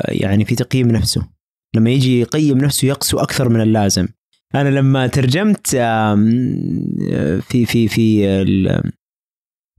[0.09, 1.29] يعني في تقييم نفسه.
[1.77, 4.09] لما يجي يقيم نفسه يقسو أكثر من اللازم.
[4.55, 5.66] أنا لما ترجمت
[7.40, 8.27] في في في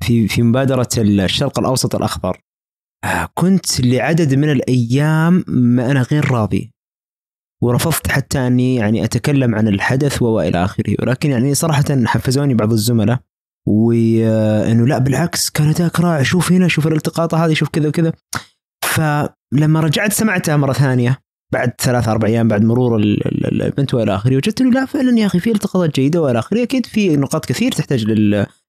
[0.04, 2.42] في في مبادرة الشرق الأوسط الأخضر
[3.04, 6.72] آه، كنت لعدد من الأيام ما أنا غير راضي.
[7.64, 10.96] ورفضت حتى أني يعني أتكلم عن الحدث والى آخره.
[11.02, 13.20] ولكن يعني صراحة حفزوني بعض الزملاء
[13.68, 16.24] وأنه لا بالعكس كان اداك رائع.
[16.24, 18.14] شوف هنا شوف الالتقاطه هذه شوف كذا وكذا.
[18.86, 21.20] فلما رجعت سمعتها مرة ثانية
[21.54, 25.40] بعد ثلاث أربع أيام بعد مرور البنت وإلى آخره وجدت إنه لا فعلا يا أخي
[25.40, 26.64] في التقاطات جيدة وإلى آخره.
[26.64, 28.06] أكيد في نقاط كثير تحتاج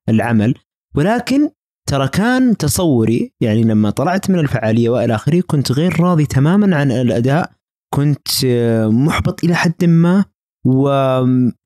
[0.09, 0.55] للعمل.
[0.97, 1.51] ولكن
[1.89, 6.93] ترى كان تصوري يعني لما طلعت من الفعالية وإلى آخره كنت غير راضي تماما عن
[6.93, 7.58] الأداء
[7.95, 8.29] كنت
[8.87, 10.25] محبط إلى حد ما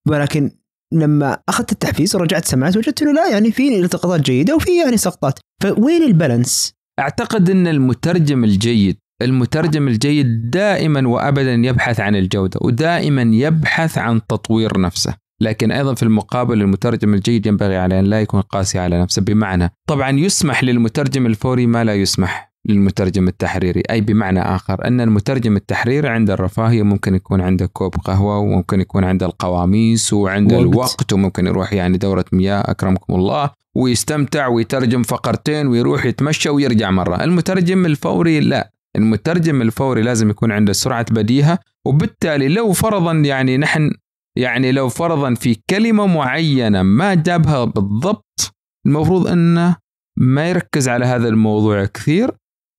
[0.08, 0.50] ولكن
[0.92, 5.38] لما أخذت التحفيز ورجعت سمعت وجدت إنه لا يعني في التقاطات جيدة وفي يعني سقطات.
[5.62, 13.98] فوين البالانس؟ أعتقد إن المترجم الجيد المترجم الجيد دائما وابدا يبحث عن الجودة ودائما يبحث
[13.98, 15.14] عن تطوير نفسه.
[15.42, 19.22] لكن أيضا في المقابل المترجم الجيد ينبغي عليه أن لا يكون قاسي على نفسه.
[19.22, 22.51] بمعنى طبعا يسمح للمترجم الفوري ما لا يسمح.
[22.68, 28.38] للمترجم التحريري أي بمعنى آخر أن المترجم التحريري عند الرفاهية ممكن يكون عنده كوب قهوة
[28.38, 30.66] وممكن يكون عنده القواميس وعنده وقت.
[30.66, 37.24] الوقت وممكن يروح يعني دورة مياه أكرمكم الله ويستمتع ويترجم فقرتين ويروح يتمشى ويرجع مرة
[37.24, 43.90] المترجم الفوري لا المترجم الفوري لازم يكون عنده سرعة بديهة وبالتالي لو فرضا يعني نحن
[44.36, 48.52] يعني لو فرضا في كلمة معينة ما جابها بالضبط
[48.86, 49.76] المفروض أنه
[50.16, 52.30] ما يركز على هذا الموضوع كثير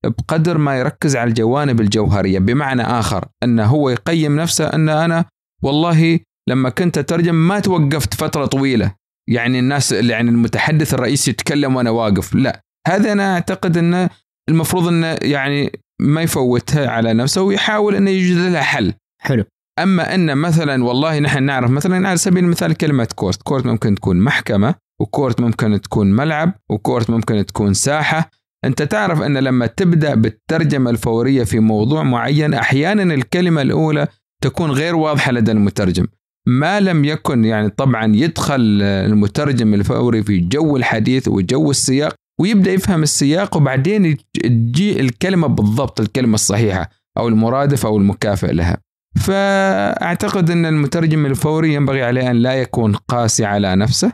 [0.05, 2.39] بقدر ما يركز على الجوانب الجوهرية.
[2.39, 5.25] بمعنى آخر أنه هو يقيم نفسه أن أنا
[5.63, 8.91] والله لما كنت أترجم ما توقفت فترة طويلة.
[9.29, 12.35] يعني الناس يعني المتحدث الرئيسي يتكلم وأنا واقف.
[12.35, 14.09] لا هذا أنا أعتقد أنه
[14.49, 18.93] المفروض أنه يعني ما يفوتها على نفسه ويحاول أنه يوجد لها حل.
[19.21, 19.43] حلو.
[19.79, 24.19] أما أن مثلا والله نحن نعرف مثلا على سبيل المثال كلمة court، court ممكن تكون
[24.19, 28.31] محكمة و court ممكن تكون ملعب و court ممكن تكون ساحة،
[28.65, 34.07] أنت تعرف أن لما تبدأ بالترجمة الفورية في موضوع معين أحيانا الكلمة الأولى
[34.43, 36.07] تكون غير واضحة لدى المترجم.
[36.47, 43.03] ما لم يكن يعني طبعا يدخل المترجم الفوري في جو الحديث وجو السياق ويبدأ يفهم
[43.03, 48.77] السياق وبعدين تجي الكلمة بالضبط الكلمة الصحيحة أو المرادف أو المكافئ لها.
[49.25, 54.11] فأعتقد أن المترجم الفوري ينبغي عليه أن لا يكون قاسي على نفسه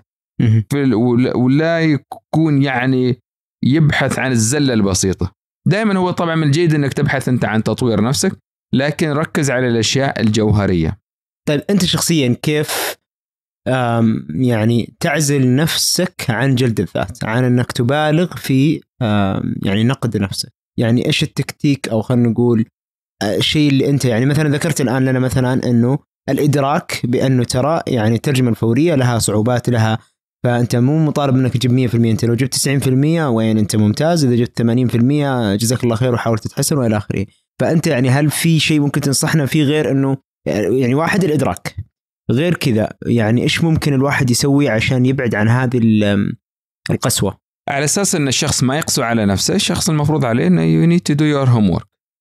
[1.35, 3.19] ولا يكون يعني
[3.63, 5.31] يبحث عن الزلة البسيطة.
[5.67, 8.39] دائما هو طبعا من الجيد إنك تبحث أنت عن تطوير نفسك
[8.73, 10.99] لكن ركز على الأشياء الجوهرية.
[11.47, 12.99] طيب أنت شخصيا كيف
[14.35, 18.81] يعني تعزل نفسك عن جلد الذات عن إنك تبالغ في
[19.63, 22.65] يعني نقد نفسك؟ يعني إيش التكتيك أو خلينا نقول
[23.21, 28.15] آه، الشيء اللي أنت يعني مثلا ذكرت الآن لنا مثلا إنه الإدراك بأنه ترى يعني
[28.15, 29.97] الترجمة الفورية لها صعوبات لها
[30.45, 32.87] فأنت مو مطالب إنك تجيب 100% أنت لو جبت 90%
[33.21, 37.25] وين أنت ممتاز؟ إذا جبت 80% جزاك الله خير وحاول تتحسن وإلى آخره.
[37.59, 41.75] فأنت يعني هل في شيء ممكن تنصحنا فيه غير إنه يعني واحد الإدراك؟
[42.31, 46.33] غير كذا يعني إيش ممكن الواحد يسوي عشان يبعد عن هذه ال-
[46.91, 47.37] القسوة؟
[47.69, 51.13] على أساس إن الشخص ما يقسو على نفسه الشخص المفروض عليه إنه you need to
[51.13, 51.77] do your home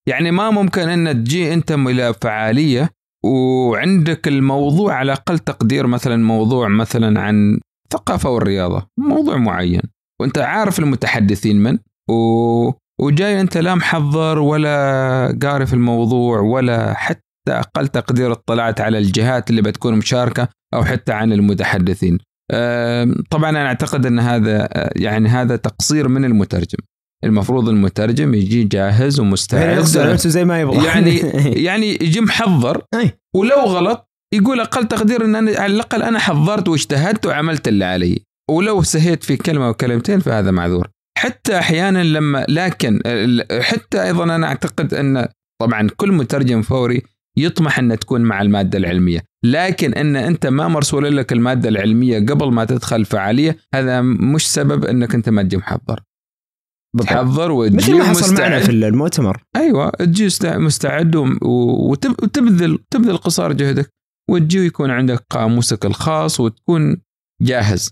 [0.08, 2.90] يعني ما ممكن إن تجي أنت إلى فعالية
[3.24, 7.60] وعندك الموضوع على أقل تقدير مثلا موضوع مثلا عن
[7.92, 9.82] الثقافة والرياضة موضوع معين.
[10.20, 11.78] وأنت عارف المتحدثين من؟
[12.10, 12.72] و...
[13.00, 19.50] وجاي أنت لا محضر ولا قاري في الموضوع ولا حتى أقل تقدير اطلعت على الجهات
[19.50, 22.18] اللي بتكون مشاركة أو حتى عن المتحدثين.
[23.30, 26.78] طبعا أنا أعتقد أن هذا يعني هذا تقصير من المترجم.
[27.24, 29.78] المفروض المترجم يجي جاهز ومستعد.
[30.28, 30.86] زي ما يبغى.
[30.86, 31.16] يعني
[31.68, 32.82] يعني يجي محضر.
[33.34, 38.18] ولو غلط يقول أقل تقدير إن أنا على الأقل أنا حضرت واجتهدت وعملت اللي علي.
[38.50, 40.88] ولو سهيت في كلمة أو كلمتين فهذا معذور.
[41.18, 43.00] حتى أحيانا لما لكن
[43.60, 45.28] حتى أيضا أنا أعتقد أن
[45.60, 47.02] طبعا كل مترجم فوري
[47.38, 49.24] يطمح ان تكون مع المادة العلمية.
[49.44, 54.84] لكن أن أنت ما مرسول لك المادة العلمية قبل ما تدخل فعالية هذا مش سبب
[54.84, 56.00] أنك أنت ما تجي محضر.
[56.96, 57.12] بالضبط.
[57.12, 58.62] تحضر وتجي مثل ما حصل معنا مستعد.
[58.62, 59.42] في المؤتمر.
[59.56, 63.90] أيوه تجي مستعد وتبذل تبذل قصار جهدك.
[64.28, 66.96] وتجي ويكون عندك قاموسك الخاص وتكون
[67.42, 67.90] جاهز.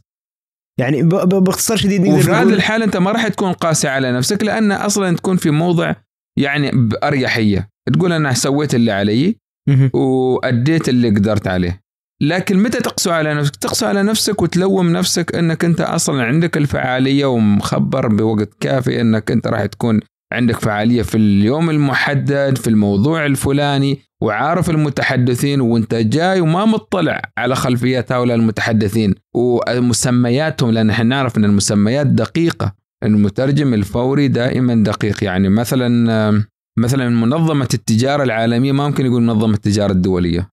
[0.81, 4.44] يعني باختصار شديد نقدر وفي هذه نقول الحالة أنت ما راح تكون قاسي على نفسك
[4.44, 5.94] لأن أصلا تكون في موضع
[6.38, 9.37] يعني باريحيه تقول أنا سويت اللي علي
[9.68, 9.90] مهم.
[9.94, 11.83] وأديت اللي قدرت عليه.
[12.22, 17.27] لكن متى تقسو على نفسك؟ تقسو على نفسك وتلوم نفسك أنك أنت أصلا عندك الفعالية
[17.27, 20.01] ومخبر بوقت كافي أنك أنت راح تكون
[20.32, 27.54] عندك فعالية في اليوم المحدد في الموضوع الفلاني وعارف المتحدثين وانت جاي وما مطلع على
[27.54, 35.48] خلفيات هؤلاء المتحدثين ومسمياتهم لأن إحنا نعرف إن المسميات دقيقة المترجم الفوري دائما دقيق يعني
[35.48, 36.46] مثلا
[36.78, 40.48] مثلا منظمة التجارة العالمية ما ممكن يقول منظمة التجارة الدولية.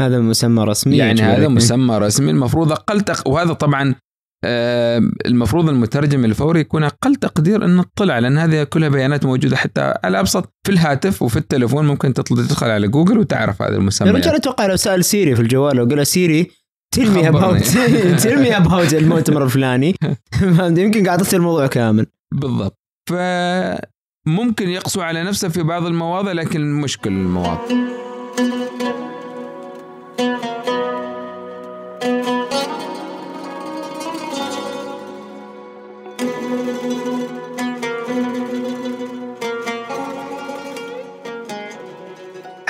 [0.00, 1.48] هذا مسمى رسمي يعني هذا.
[1.48, 3.28] مسمى رسمي المفروض أقل تق...
[3.28, 3.94] وهذا طبعا
[5.26, 10.20] المفروض المترجم الفوري يكون أقل تقدير إنه اطلع لأن هذه كلها بيانات موجودة حتى على
[10.20, 14.66] أبسط في الهاتف وفي التليفون ممكن تدخل على جوجل وتعرف هذه يا المسميات رجال أتوقع
[14.66, 16.50] لو سأل Siri في الجوال لو قال Siri
[16.94, 17.28] tell me.
[17.28, 17.62] about
[18.22, 19.94] tell me about المؤتمر الفلاني؟
[20.82, 22.06] يمكن قاعد تصير الموضوع كامل.
[22.34, 22.78] بالضبط.
[23.08, 27.98] فممكن يقسو على نفسه في بعض المواضع لكن مش كل المواضع.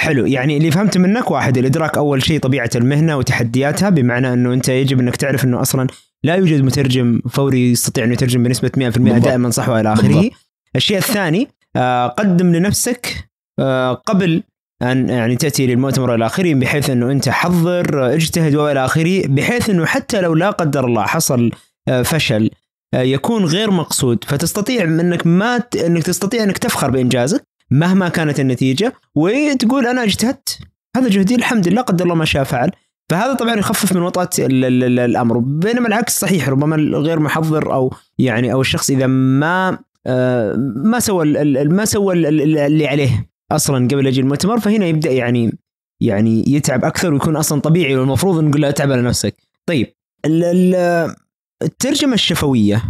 [0.08, 4.68] حلو يعني اللي فهمت منك واحد الإدراك أول شيء طبيعة المهنة وتحدياتها بمعنى إنه أنت
[4.68, 5.86] يجب إنك تعرف إنه أصلا
[6.24, 9.24] لا يوجد مترجم فوري يستطيع انه يترجم بنسبة 100% بالضبط.
[9.24, 10.30] دائما صح وإلى آخره.
[10.76, 14.42] الشيء الثاني آه، قدم لنفسك آه، قبل
[14.82, 19.86] أن يعني تأتي للمؤتمر إلى آخره بحيث إنه أنت حضر اجتهد وإلى آخره بحيث إنه
[19.86, 21.50] حتى لو لا قدر الله حصل
[21.88, 22.50] آه، فشل
[22.94, 25.76] آه، يكون غير مقصود فتستطيع إنك ما ت...
[25.76, 30.59] إنك تستطيع إنك تفخر بإنجازك مهما كانت النتيجة وتقول أنا اجتهدت.
[30.96, 32.70] هذا جهدي الحمد لله قدر الله ما شاء فعل.
[33.11, 35.38] فهذا طبعا يخفف من وطأة ال- ال- ال- الأمر.
[35.38, 41.44] بينما العكس صحيح ربما الغير محضر أو يعني أو الشخص إذا ما آه، ما سوى
[41.64, 45.59] ما سوى ال- ال- اللي عليه أصلا قبل يجي المؤتمر فهنا يبدأ يعني
[46.02, 49.37] يعني يتعب أكثر ويكون أصلا طبيعي والمفروض نقول له اتعب على نفسك.
[49.66, 49.87] طيب
[50.24, 51.14] ال- ال-
[51.62, 52.83] الترجمة الشفوية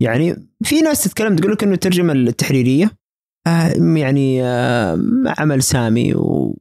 [0.00, 2.90] يعني في ناس تتكلم تقول لك إنه الترجمة التحريرية
[3.96, 4.98] يعني آه،
[5.38, 6.12] عمل سامي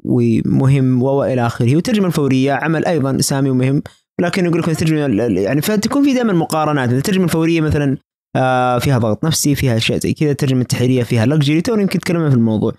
[0.06, 1.76] ومهم وإلى آخره.
[1.76, 3.84] والترجمه الفورية عمل أيضا سامي ومهم.
[4.22, 6.90] لكن يقول لك الترجمه ال- ال- يعني فتكون في دائما مقارنات.
[6.92, 7.98] الترجمه الفورية مثلا
[8.36, 12.30] آه، فيها ضغط نفسي فيها أشياء زي كذا الترجمه التحريريه فيها لكجري تو يمكن تكلمنا
[12.30, 12.74] في الموضوع.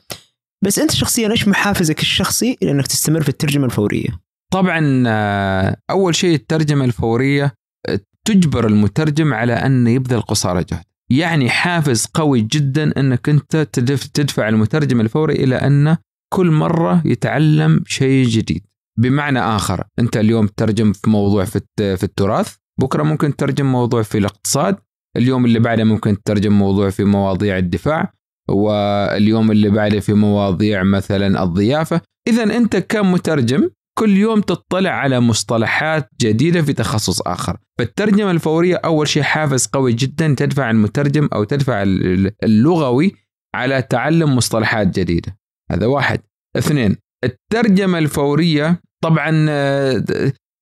[0.65, 4.09] بس أنت شخصيا إيش محافزك الشخصي لانك تستمر في الترجمة الفورية؟
[4.53, 7.55] طبعا آه، أول شيء الترجمة الفورية
[7.88, 10.85] آه، تجبر المترجم على أن يبذل قصارى جهد.
[11.18, 15.96] يعني حافز قوي جدا إنك أنت تدف- تدفع المترجم الفوري إلى أن
[16.35, 18.64] كل مرة يتعلم شيء جديد.
[18.98, 24.77] بمعنى آخر أنت اليوم تترجم في موضوع في التراث بكرة ممكن تترجم موضوع في الاقتصاد
[25.16, 28.12] اليوم اللي بعده ممكن تترجم موضوع في مواضيع الدفاع
[28.51, 32.01] واليوم اللي بعده في مواضيع مثلا الضيافة.
[32.29, 37.57] اذا أنت كمترجم كل يوم تطلع على مصطلحات جديدة في تخصص آخر.
[37.79, 43.13] فالترجمة الفورية أول شيء حافز قوي جدا تدفع المترجم أو تدفع ال- اللغوي
[43.55, 45.37] على تعلم مصطلحات جديدة.
[45.71, 46.21] هذا واحد.
[46.57, 50.05] اثنين الترجمة الفورية طبعا آه،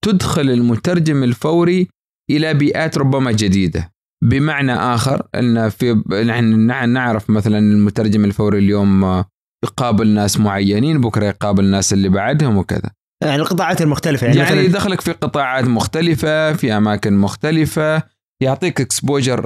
[0.04, 1.88] تدخل المترجم الفوري
[2.30, 3.92] إلى بيئات ربما جديدة.
[4.24, 5.92] بمعنى آخر إن في
[6.26, 9.24] نحن نع- نعرف مثلا المترجم الفوري اليوم آه،
[9.64, 12.90] يقابل ناس معينين بكرة يقابل الناس اللي بعدهم وكذا.
[13.22, 18.02] يعني القطاعات المختلفة يعني, يعني مثلا يدخلك في قطاعات مختلفة في أماكن مختلفة
[18.42, 19.40] يعطيك exposure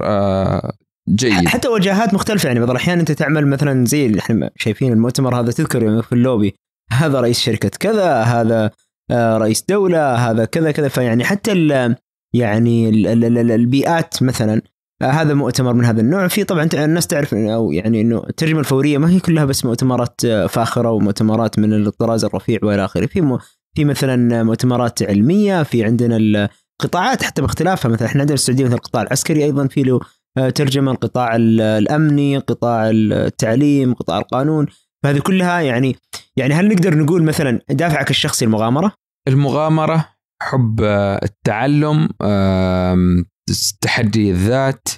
[1.08, 1.48] جيد.
[1.48, 5.52] حتى وجهات مختلفة يعني بعض الأحيان أنت تعمل مثلا زي اللي إحنا شايفين المؤتمر هذا
[5.52, 6.54] تذكر يعني في اللوبي
[6.92, 8.70] هذا رئيس شركة كذا هذا
[9.10, 11.96] آه، رئيس دولة هذا كذا كذا فيعني حتى ال
[12.34, 14.62] يعني ال ال ال البيئات مثلا
[15.02, 16.28] آه، هذا مؤتمر من هذا النوع.
[16.28, 20.46] في طبعا الناس تعرف أو يعني إنه الترجمة الفورية ما هي كلها بس مؤتمرات آه،
[20.46, 23.06] فاخرة ومؤتمرات من الطراز الرفيع وإلى آخره.
[23.06, 23.40] في
[23.74, 27.90] في مثلا مؤتمرات علمية في عندنا القطاعات حتى باختلافها.
[27.90, 30.00] مثلا إحنا عندنا السعودية مثلا القطاع العسكري أيضا في له
[30.38, 34.66] آه، ترجمة القطاع ال- الأمني قطاع التعليم قطاع القانون.
[35.04, 35.96] فهذه كلها يعني
[36.36, 38.92] يعني هل نقدر نقول مثلا دافعك الشخصي المغامرة؟
[39.28, 40.08] المغامرة
[40.42, 42.08] حب آه، التعلم
[43.80, 44.88] تحدي الذات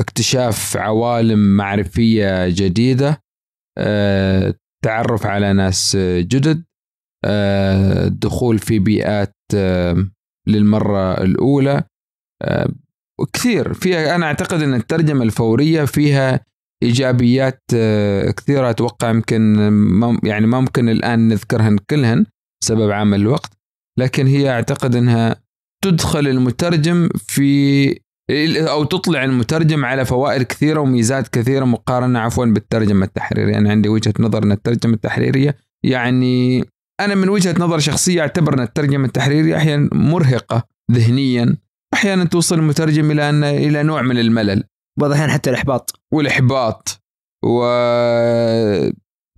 [0.00, 3.22] اكتشاف عوالم معرفية جديدة
[3.78, 4.54] آه،
[4.84, 6.64] تعرف على ناس جدد
[7.24, 10.06] آه، الدخول في بيئات آه،
[10.46, 11.82] للمرة الأولى.
[12.42, 12.68] آه،
[13.20, 16.40] وكثير فيها أنا أعتقد إن الترجمة الفورية فيها
[16.82, 18.70] إيجابيات آه، كثيرة.
[18.70, 19.54] أتوقع يمكن
[20.24, 22.26] يعني ما ممكن الآن نذكرهن كلهن
[22.62, 23.52] بسبب عامل الوقت
[23.98, 25.36] لكن هي أعتقد إنها
[25.84, 33.58] تدخل المترجم في أو تطلع المترجم على فوائد كثيرة وميزات كثيرة مقارنة عفوا بالترجمة التحريرية.
[33.58, 36.64] أنا عندي وجهة نظر إن الترجمة التحريرية يعني
[37.00, 41.56] أنا من وجهة نظر شخصية أعتبر إن الترجمة التحريرية أحيانا مرهقة ذهنيا
[41.94, 44.64] أحيانا توصل المترجم إلى ان إلى نوع من الملل.
[45.00, 46.00] بعض الأحيان حتى الإحباط.
[46.12, 47.00] والإحباط.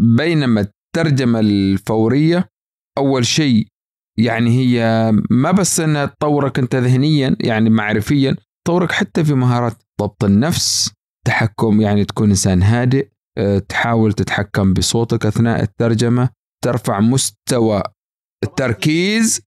[0.01, 2.49] وبينما الترجمة الفورية
[2.99, 3.67] أول شيء
[4.19, 10.25] يعني هي ما بس إنها تطورك أنت ذهنيا يعني معرفيا تطورك حتى في مهارات ضبط
[10.25, 10.91] النفس
[11.27, 16.29] تحكم يعني تكون إنسان هادئ أه، تحاول تتحكم بصوتك أثناء الترجمة
[16.65, 17.83] ترفع مستوى
[18.45, 19.41] التركيز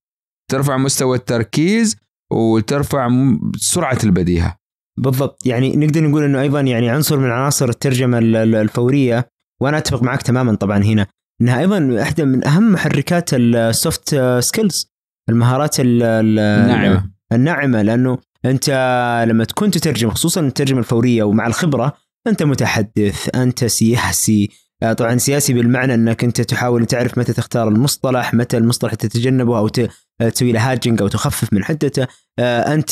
[0.50, 1.96] ترفع مستوى التركيز
[2.32, 3.08] وترفع
[3.56, 4.56] سرعة البديهة.
[4.98, 5.46] بالضبط.
[5.46, 9.28] يعني نقدر نقول إنه أيضا يعني عنصر من عناصر الترجمة ال- ال- الفورية
[9.62, 11.06] وأنا أتفق معك تماما طبعا هنا
[11.40, 14.86] إنها أيضا واحدة من أهم محركات ال soft skills
[15.28, 18.70] المهارات ال- ال- ناعمه الناعمة لأنه أنت
[19.28, 21.92] لما تكون تترجم خصوصا الترجمة الفورية ومع الخبرة
[22.26, 24.48] أنت متحدث أنت سياسي.
[24.82, 29.68] آه، طبعا سياسي بالمعنى أنك أنت تحاول تعرف متى تختار المصطلح متى المصطلح تتجنبه أو
[30.20, 32.06] آه، تسوي له هاجنج أو تخفف من حدته.
[32.38, 32.90] آه، أنت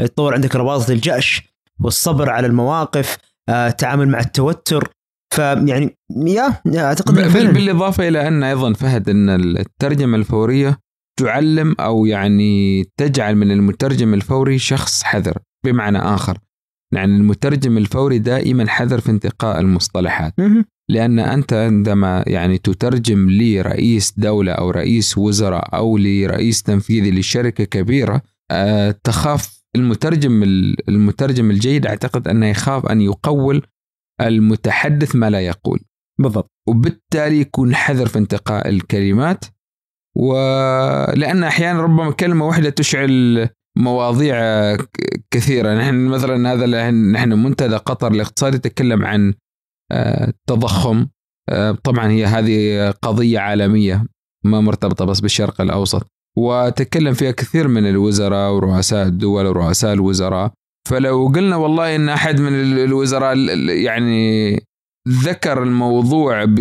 [0.00, 1.42] تطور عندك رباطة الجأش
[1.80, 3.16] والصبر على المواقف
[3.50, 4.88] التعامل مع التوتر.
[5.34, 10.78] فيعني يا أعتقد إنه بال- فعلاً- بالإضافة إلى أن أيضا فهد أن الترجمة الفورية
[11.20, 16.38] تعلم أو يعني تجعل من المترجم الفوري شخص حذر بمعنى آخر
[16.94, 20.34] يعني المترجم الفوري دائما حذر في انتقاء المصطلحات.
[20.88, 28.22] لأن أنت عندما يعني تترجم لرئيس دولة أو رئيس وزراء أو لرئيس تنفيذي لشركة كبيرة
[28.50, 30.42] أه تخاف المترجم
[30.88, 33.62] المترجم الجيد أعتقد أنه يخاف أن يقول
[34.20, 35.80] المتحدث ما لا يقول.
[36.18, 36.50] بالضبط.
[36.68, 39.44] وبالتالي يكون حذر في انتقاء الكلمات
[40.16, 43.48] ولأن أحيانا ربما كلمة واحدة تشعل
[43.78, 44.36] مواضيع
[45.30, 45.74] كثيرة.
[45.74, 49.34] نحن مثلا هذا نحن منتدى قطر الاقتصادي يتكلم عن
[49.92, 51.06] التضخم
[51.48, 54.04] آه، طبعا هي هذه قضية عالمية
[54.44, 56.06] ما مرتبطة بس بالشرق الأوسط.
[56.38, 60.52] وتكلم فيها كثير من الوزراء ورؤساء الدول ورؤساء الوزراء.
[60.88, 63.36] فلو قلنا والله إن أحد من الوزراء
[63.68, 64.54] يعني
[65.08, 66.60] ذكر الموضوع ب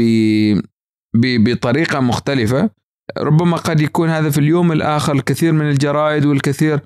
[1.16, 2.70] بطريقة مختلفة
[3.18, 6.80] ربما قد يكون هذا في اليوم الآخر الكثير من الجرائد والكثير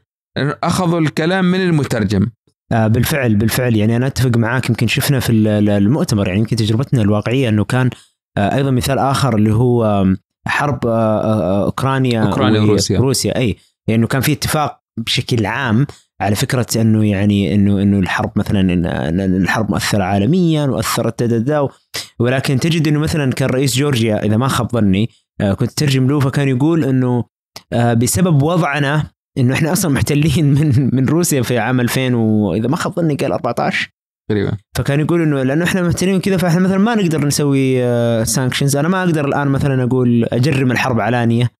[0.63, 2.28] أخذوا الكلام من المترجم.
[2.72, 3.76] آه، بالفعل بالفعل.
[3.76, 4.70] يعني أنا أتفق معاك.
[4.70, 7.89] يمكن شفنا في المؤتمر يعني يمكن تجربتنا الواقعية أنه كان
[8.38, 10.05] آه، أيضا مثال آخر اللي هو
[10.47, 12.99] حرب آه، أوكرانيا أوكرانيا وروسيا.
[12.99, 13.38] روسيا.
[13.38, 13.57] أي
[13.88, 15.88] يعني انه كان في اتفاق بشكل عام
[16.22, 18.74] على فكرة أنه يعني أنه أنه الحرب مثلا
[19.26, 21.67] الحرب مؤثرة عالميا وأثرت دا
[22.20, 25.09] ولكن تجد أنه مثلا كان رئيس جورجيا إذا ما خاب ظني
[25.41, 27.23] كنت ترجم له فكان يقول إنه
[27.73, 29.03] بسبب وضعنا
[29.37, 33.31] إنه إحنا أصلا محتلين من من روسيا في عام 2000 واذا ما خاب ظني قال
[33.31, 33.89] 14
[34.29, 34.57] تقريبا.
[34.77, 37.75] فكان يقول إنه لأنه إحنا محتلين كذا فإحنا مثلا ما نقدر نسوي
[38.25, 41.51] sanctions أنا ما أقدر الآن مثلا أقول أجرم الحرب علانيه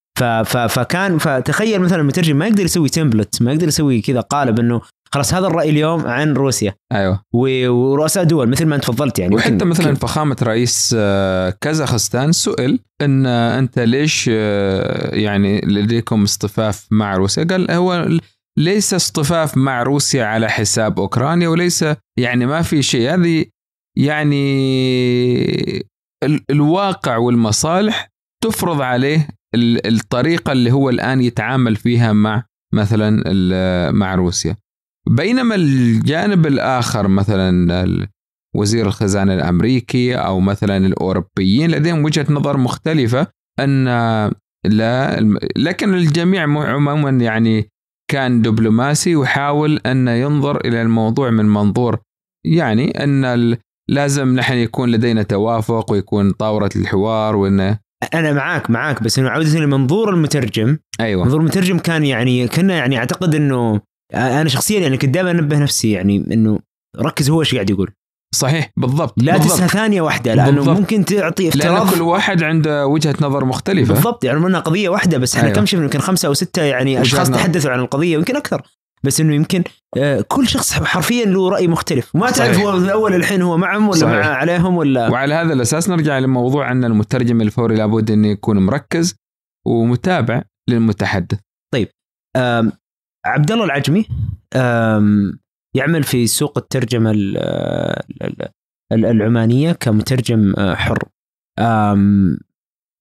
[0.45, 4.82] فكان فتخيل مثلا المترجم ما يقدر يسوي template ما يقدر يسوي كذا قالب إنه
[5.12, 6.76] خلاص هذا الرأي اليوم عن روسيا.
[6.91, 7.24] أيوه.
[7.34, 13.26] ورؤساء دول مثل ما أنت تفضلت يعني وحتى مثلا فخامة رئيس آه، كازاخستان سئل إن
[13.26, 18.07] أنت ليش آه، يعني لديكم اصطفاف مع روسيا؟ قال هو
[18.57, 21.86] ليس اصطفاف مع روسيا على حساب أوكرانيا وليس
[22.18, 23.14] يعني ما في شيء.
[23.14, 23.45] هذه
[23.97, 24.45] يعني
[26.49, 28.10] الواقع والمصالح
[28.43, 32.43] تفرض عليه الطريقة اللي هو الآن يتعامل فيها مع
[32.74, 33.24] مثلا
[33.91, 34.55] مع روسيا.
[35.10, 38.08] بينما الجانب الآخر مثلا
[38.56, 43.28] وزير الخزانة الأمريكي أو مثلا الأوروبيين لديهم وجهة نظر مختلفة
[43.60, 43.86] أن
[44.66, 45.20] لا
[45.58, 47.70] لكن الجميع عموما يعني
[48.12, 52.00] كان دبلوماسي وحاول أن ينظر إلى الموضوع من منظور
[52.45, 53.58] يعني أن
[53.89, 57.78] لازم نحن يكون لدينا توافق ويكون طاوره الحوار وان
[58.14, 60.78] أنا معاك معاك بس انه عوده لمنظور المترجم.
[61.00, 61.24] أيوه.
[61.24, 63.82] منظور المترجم كان يعني كنا يعني أعتقد إنه
[64.14, 66.60] أنا شخصيا يعني كنت دائما أنبه نفسي يعني إنه
[66.97, 67.91] ركز هو إيش قاعد يقول.
[68.36, 69.60] صحيح بالضبط لا بالضبط.
[69.60, 70.78] تنسى ثانية واحدة لأنه بالضبط.
[70.80, 73.93] ممكن تعطي افتراض لأن كل واحد عنده وجهة نظر مختلفة.
[73.93, 75.60] بالضبط يعني انها قضية واحدة بس إحنا أيوه.
[75.60, 78.62] كم شفنا؟ يمكن خمسة أو ستة يعني أشخاص تحدثوا عن القضية ويمكن أكثر.
[79.03, 79.64] بس إنه يمكن
[80.28, 82.16] كل شخص حرفيا له رأي مختلف.
[82.16, 84.26] وما تعرف هو من الأول الحين هو معهم ولا صحيح.
[84.26, 85.10] مع عليهم ولا.
[85.10, 89.16] وعلى هذا الأساس نرجع لموضوع أن المترجم الفوري لابد انه يكون مركز
[89.68, 91.39] ومتابع للمتحدث.
[91.74, 91.88] طيب
[93.26, 94.05] عبد الله العجمي
[95.76, 97.11] يعمل في سوق الترجمة
[98.91, 101.03] العمانية كمترجم آه، حر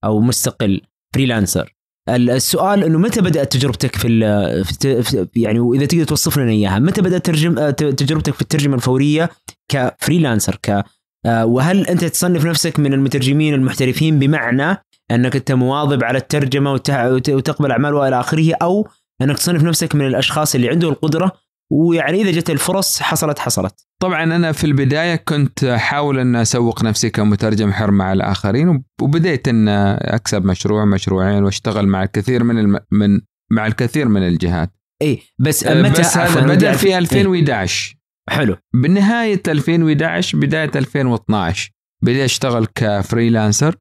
[0.05, 0.81] أو مستقل
[1.15, 1.75] freelancer.
[2.09, 4.65] السؤال إنه متى بدأت تجربتك في,
[5.05, 9.31] في يعني واذا تقدر توصف لنا إياها متى بدأت ترجم آه، تجربتك في الترجمة الفورية
[9.69, 10.85] ك freelancer ك
[11.27, 17.71] آه، وهل أنت تصنف نفسك من المترجمين المحترفين بمعنى أنك أنت مواظب على الترجمة وتقبل
[17.71, 18.89] اعمال والى آخره أو
[19.23, 21.33] أنك تصنف نفسك من الأشخاص اللي عندهم القدرة
[21.71, 23.87] ويعني إذا جت الفرص حصلت حصلت.
[24.01, 29.69] طبعا أنا في البداية كنت أحاول أن أسوق نفسي كمترجم حر مع الآخرين وبديت أن
[29.99, 32.79] أكسب مشروع مشروعين وأشتغل مع الكثير من الم...
[32.91, 34.71] من مع الكثير من الجهات.
[35.03, 37.95] اي بس أه، متى بس هذا بدأ في 2011
[38.31, 38.57] إيه؟ حلو.
[38.75, 41.71] بنهاية 2011 بداية 2012
[42.03, 43.77] بديت أشتغل كفريلانسر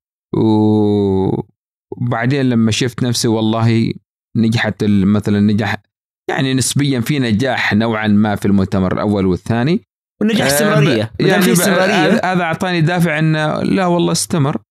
[1.98, 3.94] وبعدين لما شفت نفسي والله
[4.38, 5.76] نجحت مثلا نجح
[6.30, 9.82] يعني نسبيا في نجاح نوعا ما في المؤتمر الأول والثاني.
[10.22, 11.12] ونجاح آه، استمرارية.
[11.20, 12.22] يعني في استمرارية.
[12.24, 14.62] هذا أعطاني دافع انه لا والله استمر.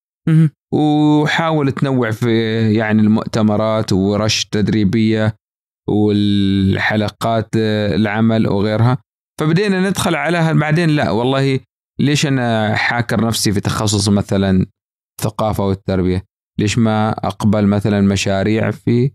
[0.73, 5.35] وحاول تنوع في يعني المؤتمرات ورش تدريبية
[5.89, 8.99] والحلقات آه، العمل وغيرها.
[9.41, 11.61] فبدينا ندخل عليها بعدين لا والله
[11.99, 14.67] ليش أنا حاكر نفسي في تخصص مثلا
[15.21, 16.25] الثقافه والتربية؟
[16.59, 19.11] ليش ما أقبل مثلا مشاريع في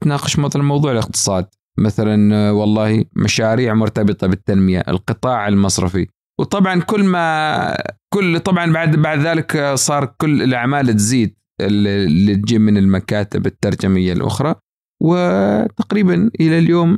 [0.00, 1.46] تناقش مثلا موضوع الاقتصاد.
[1.78, 6.06] مثلا والله مشاريع مرتبطة بالتنمية القطاع المصرفي.
[6.40, 7.76] وطبعا كل ما
[8.14, 14.54] كل طبعا بعد بعد ذلك صار كل الأعمال تزيد اللي تجي من المكاتب الترجمية الأخرى.
[15.02, 16.96] وتقريبا إلى اليوم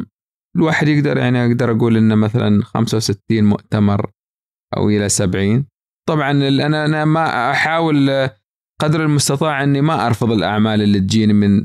[0.57, 4.11] الواحد يقدر يعني أقدر أقول إنه مثلا 65 مؤتمر
[4.77, 5.67] أو إلى 70
[6.09, 8.29] طبعا أنا أنا ما أحاول
[8.81, 11.65] قدر المستطاع اني ما ارفض الاعمال اللي تجيني من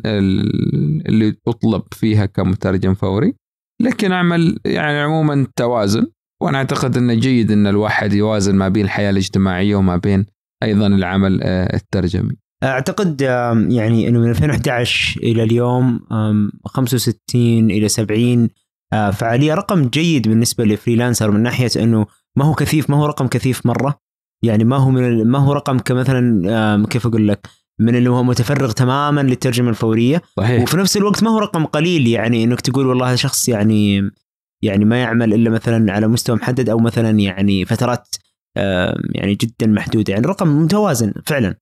[1.08, 3.34] اللي اطلب فيها كمترجم فوري
[3.82, 6.08] لكن اعمل يعني عموما توازن
[6.42, 10.26] وأنا اعتقد إنه جيد إن الواحد يوازن ما بين الحياة الاجتماعية وما بين
[10.64, 12.32] أيضا العمل آه، الترجمي.
[12.64, 13.22] أعتقد
[13.70, 16.00] يعني إنه من 2011 إلى اليوم
[16.66, 18.50] 65 إلى 70
[18.94, 22.06] آه، فعالية رقم جيد بالنسبة لفريلانسر من ناحية إنه
[22.38, 24.00] ما هو كثيف ما هو رقم كثيف مرة
[24.44, 27.48] يعني ما هو من ما هو رقم كمثلا كيف أقول لك
[27.80, 30.22] من اللي هو متفرغ تماما للترجمة الفورية.
[30.38, 30.64] صحيح.
[30.64, 34.12] وفي نفس الوقت ما هو رقم قليل يعني إنك تقول والله شخص يعني
[34.64, 38.08] يعني ما يعمل إلا مثلا على مستوى محدد أو مثلا يعني فترات
[39.16, 40.14] يعني جدا محدودة.
[40.14, 41.56] يعني رقم متوازن فعلا.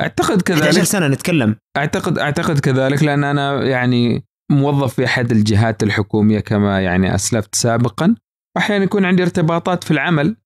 [0.00, 1.56] أعتقد كذلك 11 سنة نتكلم.
[1.76, 8.14] أعتقد أعتقد كذلك لأن أنا يعني موظف في أحد الجهات الحكومية كما يعني أسلفت سابقا.
[8.56, 10.36] واحيانا يكون عندي ارتباطات في العمل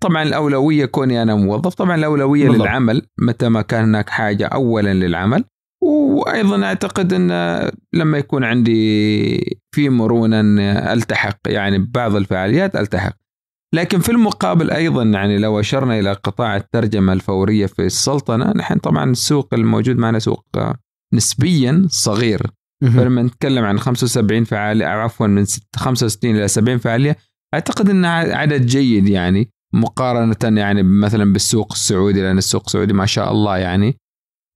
[0.00, 1.74] طبعا الأولوية كوني أنا موظف.
[1.74, 2.62] طبعا الأولوية بالضبط.
[2.62, 5.44] للعمل متى ما كان هناك حاجة اولا للعمل.
[5.82, 7.30] وأيضا أعتقد أن
[7.92, 13.16] لما يكون عندي في مرونه ان ألتحق يعني ببعض الفعاليات ألتحق.
[13.74, 19.10] لكن في المقابل أيضا يعني لو أشرنا إلى قطاع الترجمة الفورية في السلطنة نحن طبعا
[19.10, 20.44] السوق الموجود معنا سوق
[21.14, 22.42] نسبيا صغير.
[22.82, 25.44] فلما نتكلم عن 75 فعالية أو عفوا من
[25.76, 27.16] 65 إلى 70 فعالية
[27.54, 29.50] أعتقد أن عدد جيد يعني.
[29.72, 33.98] مقارنة يعني مثلا بالسوق السعودي لأن السوق السعودي ما شاء الله يعني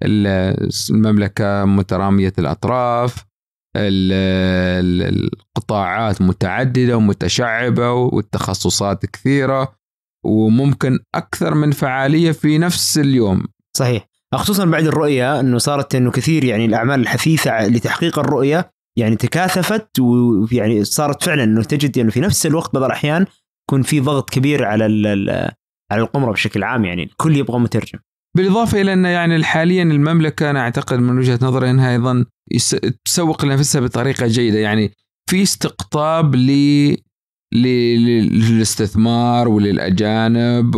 [0.05, 3.25] المملكة مترامية الأطراف
[5.57, 9.75] القطاعات متعددة ومتشعبة والتخصصات كثيرة
[10.25, 13.45] وممكن أكثر من فعالية في نفس اليوم.
[13.77, 14.09] صحيح.
[14.35, 20.85] خصوصا بعد الرؤية إنه صارت إنه كثير يعني الأعمال الحثيثة لتحقيق الرؤية يعني تكاثفت ويعني
[20.85, 23.27] صارت فعلا إنه تجد إنه في نفس الوقت بعض الأحيان
[23.73, 24.85] يكون في ضغط كبير على
[25.93, 27.99] على القمرة بشكل عام يعني الكل يبغى مترجم.
[28.37, 32.25] بالإضافة إلى ان يعني حاليا المملكة أنا أعتقد من وجهة نظري إنها أيضا
[33.05, 34.59] تسوق لنفسها بطريقة جيدة.
[34.59, 34.93] يعني
[35.31, 36.51] في استقطاب ل
[37.55, 40.75] للاستثمار وللأجانب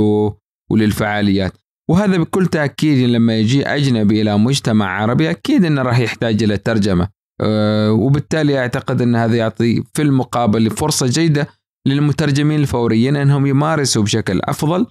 [0.70, 1.52] وللفعاليات.
[1.90, 7.08] وهذا بكل تأكيد لما يجي أجنبي إلى مجتمع عربي أكيد إنه راح يحتاج إلى ترجمة.
[7.40, 11.48] أه وبالتالي أعتقد إن هذا يعطي في المقابل فرصة جيدة
[11.88, 14.86] للمترجمين الفوريين أنهم يمارسوا بشكل أفضل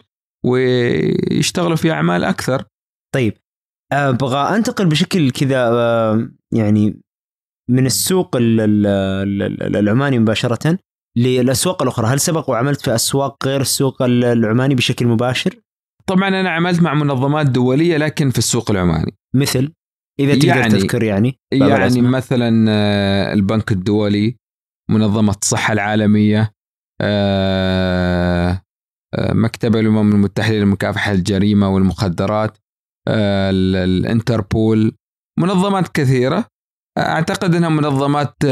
[0.45, 2.63] ويشتغلوا في أعمال أكثر.
[3.15, 3.33] طيب
[3.91, 5.69] أبغى أنتقل بشكل كذا
[6.53, 7.01] يعني
[7.69, 10.79] من السوق العماني مباشرة
[11.17, 15.55] للأسواق الأخرى، هل سبق وعملت في أسواق غير السوق العماني بشكل مباشر؟
[16.07, 19.17] طبعا أنا عملت مع منظمات دولية لكن في السوق العماني.
[19.35, 19.73] مثل
[20.19, 24.37] إذا تقدر يعني تذكر يعني يعني مثلا آه، البنك الدولي
[24.89, 26.52] منظمة الصحة العالمية آه، آه،
[29.33, 32.57] مكتب الأمم المتحدة لمكافحة الجريمة والمخدرات
[33.07, 34.95] آه، الإنتربول
[35.39, 36.45] منظمات كثيرة
[36.97, 38.45] أعتقد إنها منظمات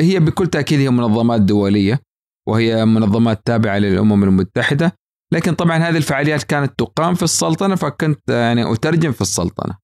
[0.00, 2.00] هي بكل تأكيد هي منظمات دولية
[2.48, 4.92] وهي منظمات تابعة للأمم المتحدة
[5.32, 9.78] لكن طبعا هذه الفعاليات كانت تقام في السلطنة فكنت يعني أترجم في السلطنة.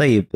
[0.00, 0.26] طيب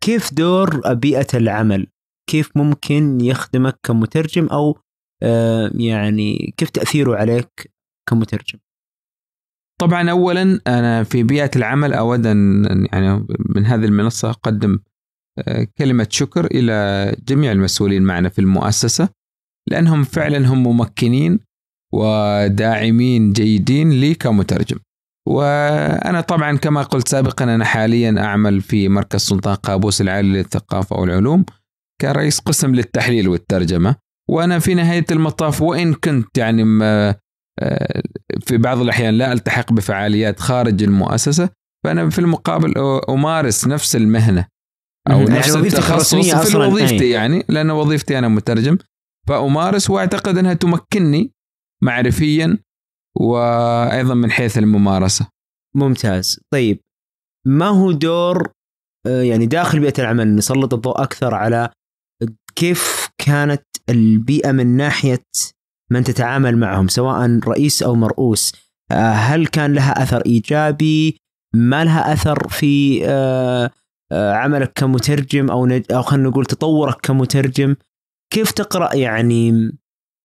[0.00, 1.86] كيف دور بيئة العمل؟
[2.30, 4.82] كيف ممكن يخدمك كمترجم أو آه،
[5.74, 7.72] يعني كيف تأثيره عليك
[8.08, 8.58] كمترجم؟
[9.80, 14.78] طبعا اولا أنا في بيئة العمل أود ان يعني من هذه المنصة أقدم
[15.38, 19.08] آه، كلمة شكر إلى جميع المسؤولين معنا في المؤسسة
[19.70, 21.40] لأنهم فعلا هم ممكنين
[21.92, 24.78] وداعمين جيدين لي كمترجم.
[25.28, 31.44] وأنا طبعا كما قلت سابقا أنا حاليا أعمل في مركز سلطان قابوس العالي للثقافة والعلوم
[32.00, 33.96] كرئيس قسم للتحليل والترجمة
[34.30, 37.14] وأنا في نهاية المطاف وإن كنت يعني ما
[37.60, 38.02] آه،
[38.40, 41.48] في بعض الأحيان لا ألتحق بفعاليات خارج المؤسسة
[41.84, 42.74] فأنا في المقابل
[43.08, 44.46] أمارس نفس المهنة
[45.10, 48.78] أو يعني نفس التخصص في وظيفتي يعني لأن وظيفتي أنا مترجم
[49.28, 51.32] فأمارس وأعتقد أنها تمكنني
[51.82, 52.58] معرفيا
[53.16, 55.28] وأيضا من حيث الممارسة.
[55.74, 56.80] ممتاز، طيب
[57.46, 58.52] ما هو دور
[59.06, 61.70] آه، يعني داخل بيئة العمل نسلط الضوء أكثر على
[62.56, 65.24] كيف كانت البيئة من ناحية
[65.90, 68.52] من تتعامل معهم سواء رئيس أو مرؤوس.
[68.92, 71.16] آه، هل كان لها أثر إيجابي؟
[71.54, 73.70] ما لها أثر في آه،
[74.12, 77.76] آه، عملك كمترجم أو أو خلينا نقول تطورك كمترجم؟
[78.32, 79.72] كيف تقرأ يعني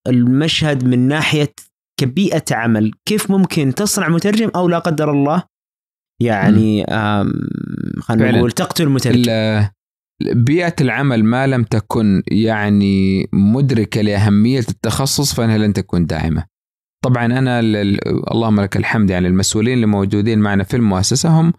[0.07, 1.53] المشهد من ناحية
[1.99, 5.43] كبيئة عمل؟ كيف ممكن تصنع مترجم أو لا قدر الله؟
[6.22, 6.86] يعني
[7.99, 9.70] خلينا نقول تقتل مترجم.
[10.24, 16.45] بيئة العمل ما لم تكن يعني مدركة لأهمية التخصص فإنها لن تكون داعمة.
[17.03, 17.59] طبعا أنا
[18.32, 21.53] اللهم لك الحمد يعني المسؤولين اللي موجودين معنا في المؤسسة هم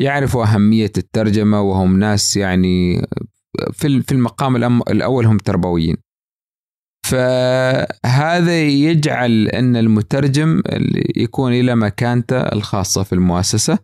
[0.00, 3.06] يعرفوا أهمية الترجمة وهم ناس يعني
[3.72, 4.56] في في المقام
[4.90, 5.96] الأول هم تربويين.
[7.06, 10.62] فهذا يجعل أن المترجم
[11.16, 13.78] يكون إلى مكانته الخاصة في المؤسسة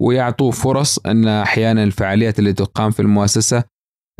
[0.00, 3.64] ويعطوه فرص أن أحيانا الفعاليات اللي تقام في المؤسسة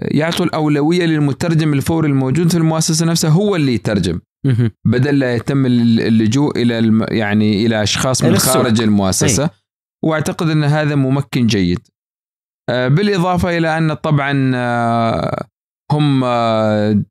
[0.03, 4.20] يعطوا الأولوية للمترجم الفوري الموجود في المؤسسة نفسها هو اللي يترجم.
[4.85, 7.07] بدل لا يتم اللجوء إلى الم...
[7.11, 9.51] يعني إلى أشخاص من خارج المؤسسة.
[10.05, 11.79] وأعتقد أن هذا ممكن جيد.
[12.70, 15.47] آه، بالإضافة إلى أن طبعا آه،
[15.93, 17.03] هم آه،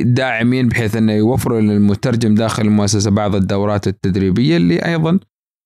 [0.00, 5.20] داعمين بحيث انه يوفروا للمترجم داخل المؤسسة بعض الدورات التدريبية اللي أيضا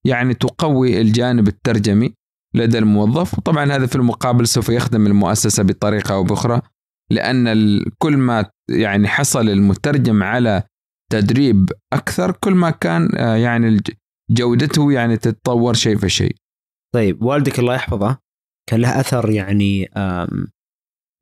[0.06, 2.14] يعني تقوي الجانب الترجمي
[2.54, 3.38] لدى الموظف.
[3.38, 6.62] وطبعا هذا في المقابل سوف يخدم المؤسسة بطريقة أو بأخرى
[7.10, 10.62] لأن كل ما يعني حصل المترجم على
[11.12, 13.80] تدريب أكثر كل ما كان يعني
[14.30, 16.36] جودته يعني تتطور شيء فشيء.
[16.94, 18.18] طيب والدك الله يحفظه
[18.68, 19.90] كان له أثر يعني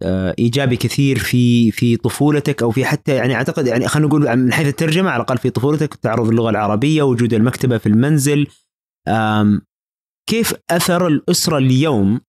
[0.03, 4.53] آه، إيجابي كثير في في طفولتك أو في حتى يعني أعتقد يعني خلينا نقول من
[4.53, 8.47] حيث الترجمة على الأقل في طفولتك تعرض اللغة العربية وجود المكتبة في المنزل
[10.29, 12.21] كيف أثر الأسرة اليوم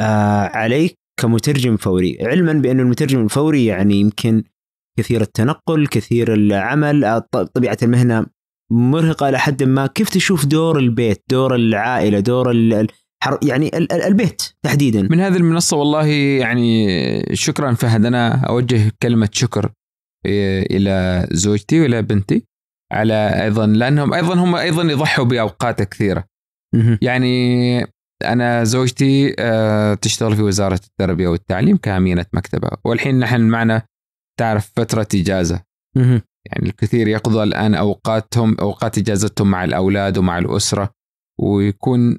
[0.00, 4.44] آه، عليك كمترجم فوري؟ علما بأن المترجم الفوري يعني يمكن
[4.98, 7.18] كثير التنقل كثير العمل آه،
[7.54, 8.26] طبيعة المهنة
[8.72, 9.86] مرهقة إلى حد ما.
[9.86, 12.52] كيف تشوف دور البيت دور العائلة دور
[13.42, 16.86] يعني البيت تحديدا؟ من هذه المنصة والله يعني
[17.32, 18.04] شكرا فهد.
[18.04, 19.72] أنا أوجه كلمة شكر
[20.26, 22.46] إلى زوجتي وإلى بنتي.
[22.92, 26.24] على أيضا لأنهم أيضا هم أيضا يضحوا بأوقات كثيرة.
[27.02, 27.86] يعني
[28.24, 32.68] أنا زوجتي آه، تشتغل في وزارة التربية والتعليم كأمينة مكتبة.
[32.84, 33.82] والحين نحن معنا
[34.40, 35.62] تعرف فترة إجازة.
[36.46, 40.90] يعني الكثير يقضوا الآن أوقاتهم أوقات إجازتهم مع الأولاد ومع الأسرة.
[41.40, 42.18] ويكون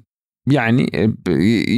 [0.50, 0.90] يعني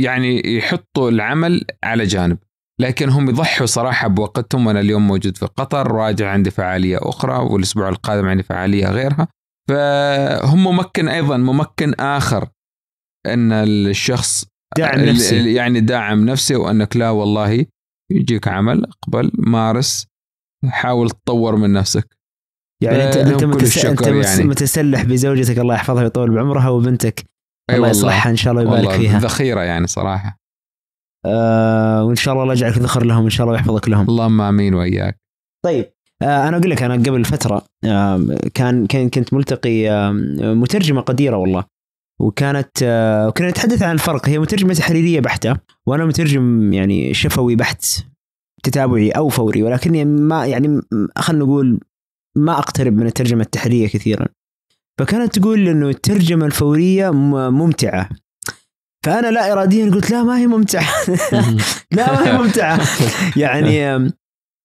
[0.03, 2.39] يعني يحطوا العمل على جانب.
[2.81, 7.89] لكن هم يضحوا صراحة بوقتهم وأنا اليوم موجود في قطر راجع عندي فعالية أخرى والأسبوع
[7.89, 9.29] القادم عندي فعالية غيرها.
[9.69, 12.49] فهم ممكن أيضا ممكن آخر
[13.27, 14.45] أن الشخص
[14.77, 15.55] داعم نفسي.
[15.55, 17.67] يعني داعم نفسي وأنك لا والله
[18.11, 20.07] يجيك عمل اقبل مارس
[20.69, 22.19] حاول تطور من نفسك.
[22.83, 23.85] يعني انت أنت, متس...
[23.85, 24.45] أنت يعني.
[24.45, 27.25] متسلح بزوجتك الله يحفظها ويطول بعمرها وبنتك.
[27.71, 29.19] الله يصلحها إن شاء الله ويبارك فيها.
[29.19, 30.39] ذخيرة يعني صراحة.
[31.27, 34.09] آه وإن شاء الله الله يجعلك ذخر لهم ان شاء الله ويحفظك لهم.
[34.09, 35.19] اللهم آمين وإياك.
[35.65, 35.87] طيب
[36.23, 40.13] آه أنا أقول لك أنا قبل فترة آه كان كنت ملتقي آه
[40.55, 41.65] مترجمة قديرة والله.
[42.21, 44.29] وكانت آه كنا نتحدث عن الفرق.
[44.29, 45.57] هي مترجمة تحريرية بحتة
[45.87, 47.85] وأنا مترجم يعني شفوي بحت
[48.63, 49.63] تتابعي أو فوري.
[49.63, 50.81] ولكني ما يعني
[51.19, 51.81] خلينا نقول
[52.37, 54.27] ما أقترب من الترجمة التحريرية كثيرا.
[54.99, 57.11] فكانت تقول إنه الترجمة الفورية
[57.51, 58.09] ممتعة.
[59.05, 60.89] فأنا لا اراديا قلت لا ما هي ممتعة.
[61.97, 62.81] لا ما هي ممتعة.
[63.37, 64.11] يعني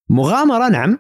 [0.10, 0.98] مغامرة نعم.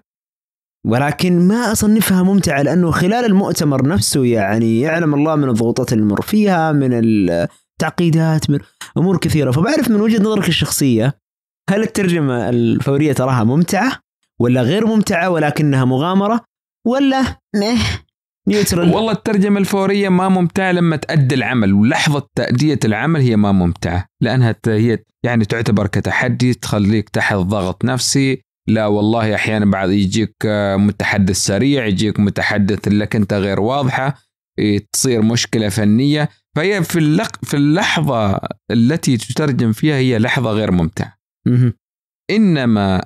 [0.87, 6.21] ولكن ما أصنفها ممتعة لأنه خلال المؤتمر نفسه يعني يعلم الله من الضغوطات اللي نمر
[6.21, 8.59] فيها من التعقيدات من
[8.97, 9.51] أمور كثيرة.
[9.51, 11.13] فبعرف من وجهة نظرك الشخصية
[11.69, 13.99] هل الترجمة الفورية تراها ممتعة
[14.39, 16.41] ولا غير ممتعة ولكنها مغامرة
[16.87, 17.21] ولا
[17.55, 17.77] نه
[18.47, 18.95] نيوترال.
[18.95, 24.55] والله الترجمة الفورية ما ممتعة لما تأدي العمل ولحظة تأدية العمل هي ما ممتعة لأنها
[24.67, 28.41] هي يعني تعتبر كتحدي تخليك تحت ضغط نفسي.
[28.67, 30.35] لا والله أحيانا بعد يجيك
[30.75, 34.17] متحدث سريع يجيك متحدث لك أنت غير واضحة
[34.91, 36.29] تصير مشكلة فنية.
[36.55, 38.39] فهي في في اللحظة
[38.71, 41.17] التي تترجم فيها هي لحظة غير ممتعة.
[42.31, 43.05] إنما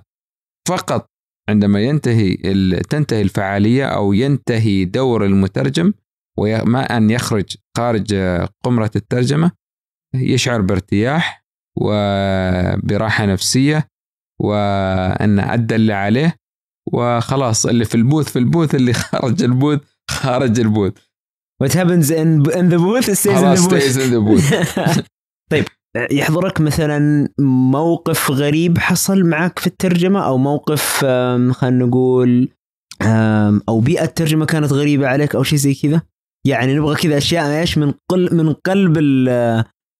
[0.67, 1.09] فقط
[1.49, 2.35] عندما ينتهي
[2.89, 5.93] تنتهي الفعالية أو ينتهي دور المترجم
[6.37, 8.15] وما أن يخرج خارج
[8.63, 9.51] قمرة الترجمة
[10.15, 11.45] يشعر بارتياح
[11.77, 13.87] وبراحة نفسية
[14.39, 16.35] وأن أدى اللي عليه
[16.93, 19.79] وخلاص اللي في البوث في البوث اللي خارج البوث
[20.09, 20.93] خارج البوث
[21.59, 23.81] What happens in, in the booth stays in the booth.
[23.81, 25.05] Stays in the booth.
[25.51, 25.65] طيب
[26.11, 27.27] يحضرك مثلا
[27.71, 31.05] موقف غريب حصل معك في الترجمة أو موقف
[31.51, 32.49] خلينا نقول
[33.69, 36.01] أو بيئة ترجمه كانت غريبة عليك أو شيء زي كذا؟
[36.47, 38.97] يعني نبغى كذا أشياء إيش من قل من قلب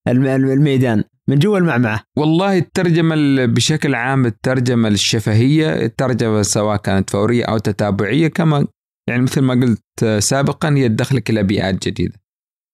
[0.08, 2.04] الميدان من جوا المعمعة.
[2.18, 8.68] والله الترجمة بشكل عام الترجمة الشفهية الترجمة سواء كانت فورية أو تتابعية كما
[9.10, 12.14] يعني مثل ما قلت سابقا هي تدخلك إلى بيئات جديدة.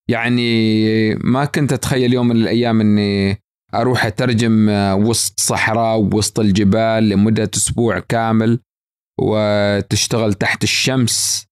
[0.10, 3.38] يعني ما كنت أتخيل يوم من الأيام إني
[3.74, 8.60] أروح أترجم آه، وسط صحراء وسط الجبال لمدة أسبوع كامل
[9.20, 11.46] وتشتغل تحت الشمس.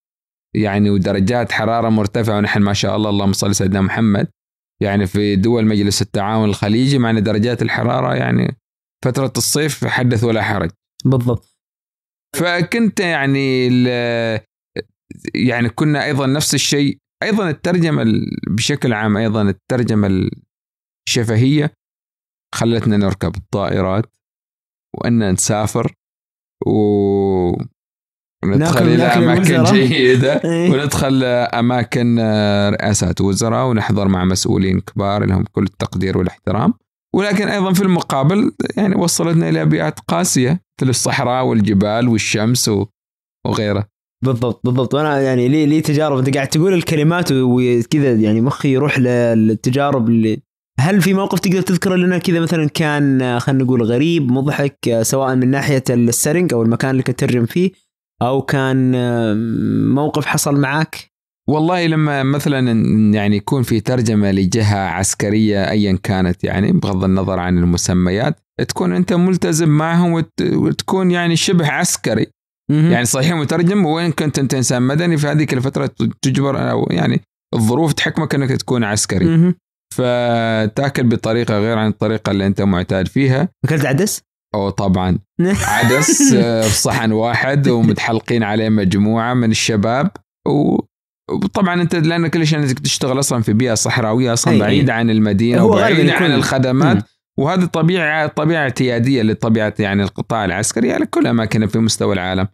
[0.55, 4.27] يعني ودرجات حرارة مرتفعة ونحن ما شاء الله اللهم صل سيدنا محمد.
[4.81, 8.57] يعني في دول مجلس التعاون الخليجي معنا درجات الحرارة يعني
[9.05, 10.71] فترة الصيف حدث ولا حرج.
[11.05, 11.57] بالضبط.
[12.35, 13.67] فكنت يعني
[15.35, 16.97] يعني كنا أيضا نفس الشيء.
[17.23, 18.03] أيضا الترجمة
[18.47, 20.29] بشكل عام أيضا الترجمة
[21.07, 21.73] الشفهية
[22.55, 24.05] خلتنا نركب الطائرات
[24.97, 25.93] وإن نسافر
[26.67, 26.71] و
[28.43, 30.71] وندخل إلى أماكن جيدة إيه.
[30.71, 32.19] وندخل أماكن
[32.69, 36.73] رئاسات وزراء ونحضر مع مسؤولين كبار لهم كل التقدير والإحترام.
[37.15, 42.71] ولكن أيضا في المقابل يعني وصلتنا إلى بيئات قاسية مثل الصحراء والجبال والشمس
[43.45, 43.87] وغيره
[44.23, 44.93] بالضبط بالضبط.
[44.93, 46.17] وأنا يعني لي لي تجارب.
[46.17, 50.41] أنت قاعد تقول الكلمات وكذا يعني مخي يروح للتجارب اللي
[50.79, 55.47] هل في موقف تقدر تذكره لنا كذا مثلا كان خلينا نقول غريب مضحك سواء من
[55.47, 57.71] ناحية السرنج أو المكان اللي كنت تترجم فيه
[58.21, 58.91] أو كان
[59.93, 61.11] موقف حصل معك
[61.49, 62.71] والله لما مثلا
[63.13, 69.13] يعني يكون في ترجمة لجهة عسكرية ايا كانت يعني بغض النظر عن المسميات تكون أنت
[69.13, 72.27] ملتزم معهم وتكون يعني شبه عسكري.
[72.71, 75.89] يعني صحيح مترجم وين كنت أنت إنسان مدني في هذيك الفترة
[76.21, 77.21] تجبر أو يعني
[77.53, 79.53] الظروف تحكمك إنك تكون عسكري.
[79.93, 83.49] فتاكل بطريقة غير عن الطريقة اللي أنت معتاد فيها.
[83.65, 84.21] أكلت عدس؟
[84.55, 85.17] أو طبعا.
[85.67, 90.11] عدس آه، في صحن واحد ومتحلقين عليه مجموعة من الشباب.
[90.47, 90.79] و
[91.31, 95.65] وطبعا أنت لأن كل شيء انك تشتغل أصلا في بيئة صحراوية أصلا بعيد عن المدينة
[95.65, 97.03] وبعيد عن الخدمات.
[97.39, 102.47] وهذه طبيعة طبيعة اعتيادية لطبيعة يعني القطاع العسكري على كل اماكن في مستوى العالم.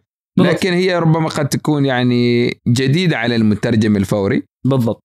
[0.44, 4.42] لكن هي ربما قد تكون يعني جديدة على المترجم الفوري.
[4.66, 5.04] بالضبط.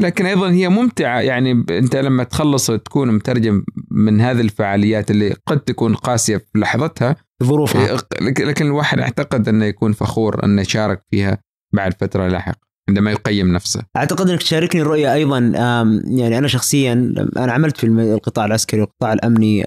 [0.00, 1.20] لكن أيضا هي ممتعة.
[1.20, 7.16] يعني أنت لما تخلص تكون مترجم من هذه الفعاليات اللي قد تكون قاسية في لحظتها
[7.42, 7.96] ظروفها.
[8.20, 11.38] لكن الواحد أعتقد أنه يكون فخور انه يشارك فيها
[11.74, 13.82] بعد فترة لاحقة عندما يقيم نفسه.
[13.96, 15.38] أعتقد أنك تشاركني الرؤية أيضا
[16.06, 19.64] يعني أنا شخصيا أنا عملت في القطاع العسكري والقطاع الأمني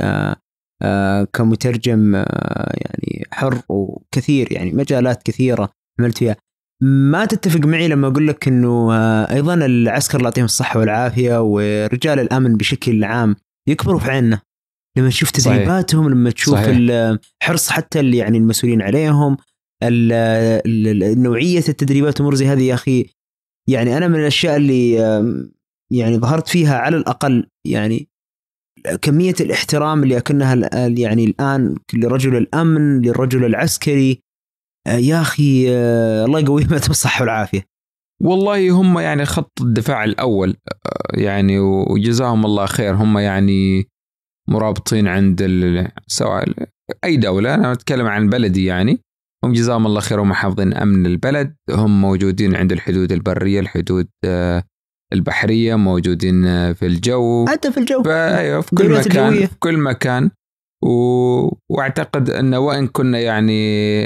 [1.33, 5.69] كمترجم يعني حر وكثير يعني مجالات كثيرة
[5.99, 6.35] عملت فيها.
[6.81, 8.93] ما تتفق معي لما أقول لك إنه
[9.25, 13.35] أيضا العسكر الله يعطيهم الصحة والعافية ورجال الأمن بشكل عام
[13.69, 14.41] يكبروا في عيننا.
[14.97, 19.37] لما تشوف تدريباتهم لما تشوف الحرص حتى اللي يعني المسؤولين عليهم
[21.23, 23.05] نوعية التدريبات وامور زي هذه يا أخي.
[23.69, 24.93] يعني أنا من الأشياء اللي
[25.91, 28.09] يعني ظهرت فيها على الأقل يعني
[29.01, 30.55] كمية الاحترام اللي أكنها
[30.89, 34.19] يعني الآن لرجل الأمن للرجل العسكري.
[34.87, 37.65] آه، يا أخي آه، الله يقويهم بالصحه والعافيه
[38.21, 42.95] والله هم يعني خط الدفاع الأول آه، يعني وجزاهم الله خير.
[42.95, 43.87] هم يعني
[44.47, 45.43] مرابطين عند
[46.07, 46.45] سواء
[47.03, 48.99] أي دولة أنا أتكلم عن بلدي يعني.
[49.43, 51.55] هم جزاهم الله خير هم حافظين أمن البلد.
[51.69, 54.07] هم موجودين عند الحدود البرية الحدود
[55.13, 56.43] البحرية موجودين
[56.73, 57.45] في الجو.
[57.47, 58.03] حتى في الجو.
[58.07, 59.45] أيوه في كل مكان الجوية.
[59.45, 60.29] في كل مكان.
[60.83, 60.89] و...
[61.69, 64.05] واعتقد انه وإن كنا يعني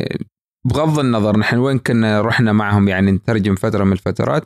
[0.65, 4.43] بغض النظر نحن وين كنا رحنا معهم يعني نترجم فترة من الفترات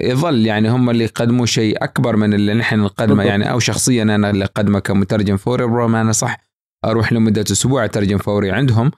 [0.00, 3.24] يظل يعني هم اللي يقدموا شيء أكبر من اللي نحن نقدمه.
[3.24, 6.36] يعني أو شخصيا أنا اللي أقدمه كمترجم فوري ربما أنا صح
[6.84, 8.90] أروح لمدة أسبوع اترجم فوري عندهم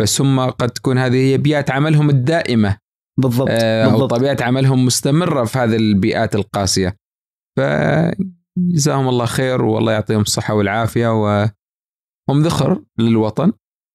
[0.00, 2.76] بس هم قد تكون هذه هي بيئة عملهم الدائمة.
[3.18, 4.12] بالضبط, آه بالضبط.
[4.12, 6.96] أو طبيعة عملهم مستمرة في هذه البيئات القاسية.
[7.58, 11.08] فجزاهم الله خير والله يعطيهم الصحة والعافية
[12.28, 13.52] وهم ذخر للوطن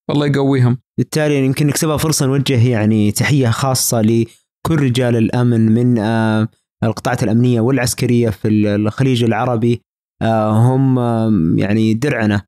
[0.09, 0.77] والله يقويهم.
[0.97, 6.47] بالتالي يمكن نكسبها فرصة نوجه يعني تحية خاصة لكل رجال الأمن من آه
[6.83, 9.81] القطاعات الأمنية والعسكرية في الخليج العربي.
[10.21, 10.99] آه هم
[11.59, 12.41] يعني درعنا.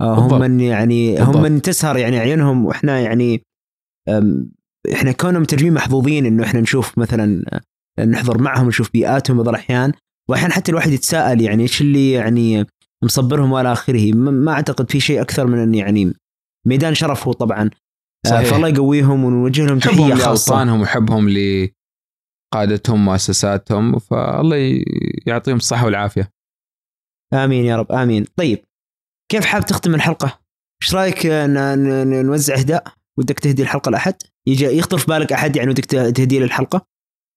[0.00, 1.22] آه هم من يعني.
[1.22, 3.42] هم من تسهر يعني عيونهم وإحنا يعني
[4.92, 7.60] إحنا كوننا مترجمين محظوظين إنه إحنا نشوف مثلا
[8.00, 9.92] نحضر معهم نشوف بيئاتهم بعض الأحيان
[10.30, 12.66] واحيانا حتى الواحد يتساءل يعني إيش اللي يعني
[13.04, 16.14] مصبرهم وإلى آخره ما أعتقد في شيء أكثر من إن يعني
[16.66, 17.70] ميدان شرف هو طبعا
[18.26, 18.50] آه، صحيح.
[18.50, 24.84] فالله يقويهم ونوجه لهم تحية خاصة حبهم وحبهم لقادتهم مؤسساتهم فالله
[25.26, 26.30] يعطيهم الصحة والعافية
[27.34, 28.64] آمين يا رب آمين طيب
[29.30, 30.40] كيف حاب تختم الحلقة؟
[30.82, 31.26] إيش رأيك
[32.06, 32.84] نوزع أهداء؟
[33.18, 34.14] ودك تهدي الحلقة لأحد؟
[34.48, 36.86] يجي يخطر في بالك أحد يعني ودك تهدي له الحلقة؟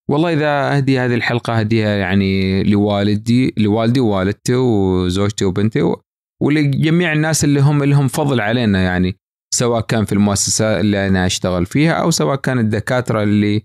[0.10, 5.94] والله إذا أهدي هذه الحلقة أهديها يعني لوالدي لوالدي ووالدتي وزوجتي وبنتي
[6.42, 9.16] ولجميع الناس اللي هم لهم فضل علينا يعني
[9.54, 13.62] سواء كان في المؤسسة اللي أنا أشتغل فيها أو سواء كان الدكاترة اللي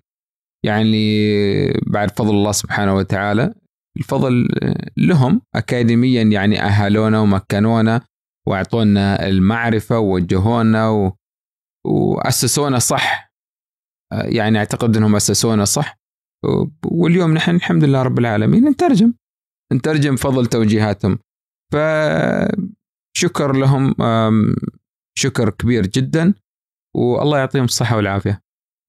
[0.65, 1.29] يعني
[1.87, 3.55] بعد فضل الله سبحانه وتعالى
[3.97, 4.49] الفضل
[4.97, 8.01] لهم اكاديميا يعني اهلونا ومكنونا
[8.49, 11.13] وأعطونا المعرفة ووجهونا و...
[11.87, 13.28] وأسسونا صح
[14.13, 15.99] يعني أعتقد إنهم أسسونا صح.
[16.87, 19.13] واليوم نحن الحمد لله رب العالمين نترجم
[19.73, 21.19] نترجم فضل توجيهاتهم.
[21.73, 23.95] فشكر لهم
[25.19, 26.35] شكر كبير جدا
[26.97, 28.41] والله يعطيهم الصحة والعافية.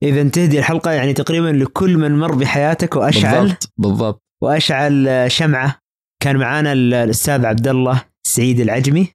[0.03, 3.41] إذا تهدي الحلقة يعني تقريبا لكل من مر بحياتك وأشعل.
[3.41, 4.23] بالضبط بالضبط.
[4.43, 5.79] وأشعل شمعة.
[6.23, 9.13] كان معانا الأستاذ عبد الله سعيد العجمي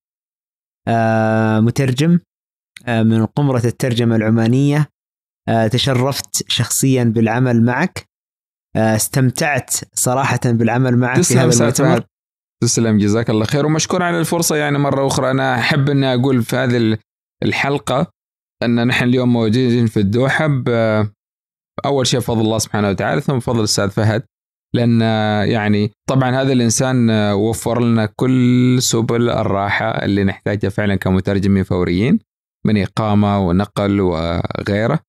[0.88, 2.18] آه، مترجم
[2.86, 4.78] آه، من قمرة الترجمة العمانية.
[4.78, 4.86] آه،
[5.70, 8.08] تشرفت شخصيا بالعمل معك.
[8.76, 12.04] استمتعت صراحة بالعمل معك في هذا المؤتمر.
[12.62, 13.66] تسلم جزاك الله خير.
[13.66, 15.30] ومشكور على الفرصة يعني مرة أخرى.
[15.30, 16.98] أنا أحب أني أقول في هذه
[17.42, 18.06] الحلقة
[18.62, 20.62] أن نحن اليوم موجودين في الدوحة
[21.84, 24.22] أول شيء فضل الله سبحانه وتعالى ثم فضل الأستاذ فهد.
[24.74, 25.00] لأن
[25.50, 32.18] يعني طبعا هذا الإنسان وفر لنا كل سبل الراحة اللي نحتاجها فعلا كمترجمين فوريين
[32.66, 35.00] من إقامة ونقل وغيره.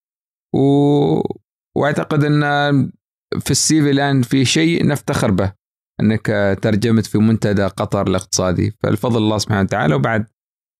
[0.55, 1.21] و...
[1.77, 2.41] واعتقد إن
[3.39, 5.51] في السي في الآن في شيء نفتخر به
[6.01, 10.25] إنك ترجمت في منتدى قطر الاقتصادي فالفضل الله سبحانه وتعالى وبعد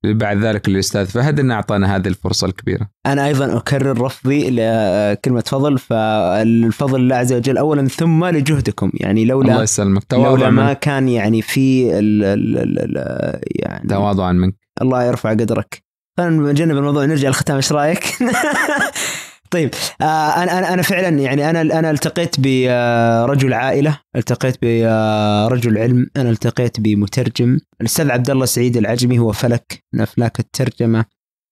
[0.06, 2.90] بعد ذلك الاستاذ فهد انه أعطانا هذه الفرصة الكبيرة.
[3.06, 9.52] أنا أيضا أكرر رفضي لكلمة فضل فالفضل لله عز وجل اولا ثم لجهدكم يعني لولا
[9.52, 15.30] الله يسلمك لولا ما كان يعني في ال ال ال يعني تواضعا منك الله يرفع
[15.30, 15.84] قدرك.
[16.18, 18.04] خلينا نجنب الموضوع نرجع للختام إيش رأيك؟
[19.52, 19.70] طيب
[20.02, 26.80] آه أنا أنا فعلا يعني أنا أنا التقيت برجل عائلة، التقيت برجل علم، أنا التقيت
[26.80, 31.06] بمترجم، الأستاذ عبد الله سعيد العجمي هو فلك من أفلاك الترجمة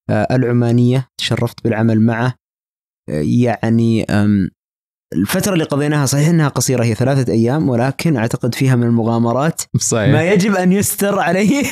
[0.10, 2.34] آه العمانية، تشرفت بالعمل معه.
[3.10, 4.06] آه يعني
[5.14, 10.10] الفترة اللي قضيناها صحيح إنها قصيرة هي ثلاثة أيام ولكن أعتقد فيها من المغامرات صحيح.
[10.10, 11.64] ما يجب أن يستر عليه.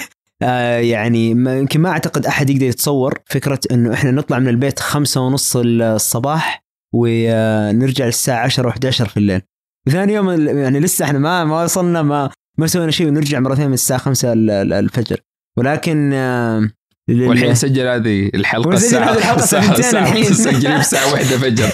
[0.43, 5.21] آه يعني يمكن ما أعتقد أحد يقدر يتصور فكرة إنه إحنا نطلع من البيت خمسة
[5.21, 6.63] ونص الصباح
[6.93, 9.41] ونرجع الساعة 10 و11 في الليل.
[9.89, 12.29] ثاني يوم يعني لسه إحنا ما ما وصلنا ما
[12.59, 15.19] ما سوينا شيء ونرجع مرة ثانية من الساعة 5 الفجر.
[15.57, 16.69] ولكن آه
[17.09, 20.31] والحين نسجل هذه الحلقة الساعة الحلقة الحين.
[20.31, 21.69] مسجلين الساعة 1 فجر.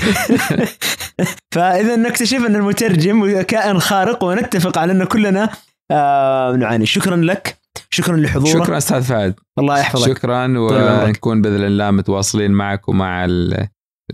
[1.55, 5.49] فإذا نكتشف أن المترجم كائن خارق ونتفق على أن كلنا
[5.91, 6.85] آه نعاني.
[6.85, 7.57] شكرا لك.
[7.89, 8.63] شكرا لحضورك.
[8.63, 9.35] شكرا أستاذ فهد.
[9.59, 10.07] الله يحفظك.
[10.07, 13.27] شكرا ونكون بإذن الله متواصلين معك ومع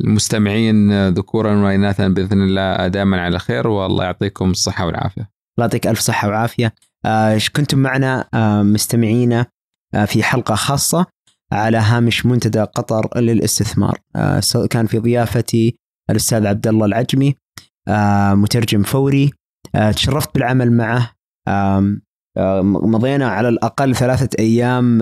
[0.02, 2.88] المستمعين ذكورا واناثا بإذن الله.
[2.88, 5.22] دائما على خير والله يعطيكم الصحة والعافية.
[5.22, 6.74] الله يعطيك ألف صحة وعافية.
[7.06, 9.46] آه كنتم معنا آه مستمعينا
[9.96, 11.06] آه في حلقة خاصة
[11.52, 14.00] على هامش منتدى قطر للاستثمار.
[14.70, 15.78] كان في ضيافتي
[16.10, 17.36] الأستاذ عبد الله العجمي
[18.34, 19.32] مترجم فوري.
[19.96, 21.12] تشرفت بالعمل معه.
[22.38, 25.02] مضينا على الأقل ثلاثة أيام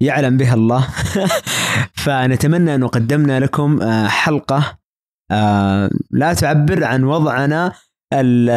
[0.00, 0.88] يعلم بها الله.
[2.04, 4.78] فنتمنى انه قدمنا لكم آه، حلقة
[5.30, 7.72] آه، لا تعبر عن وضعنا
[8.12, 8.50] ال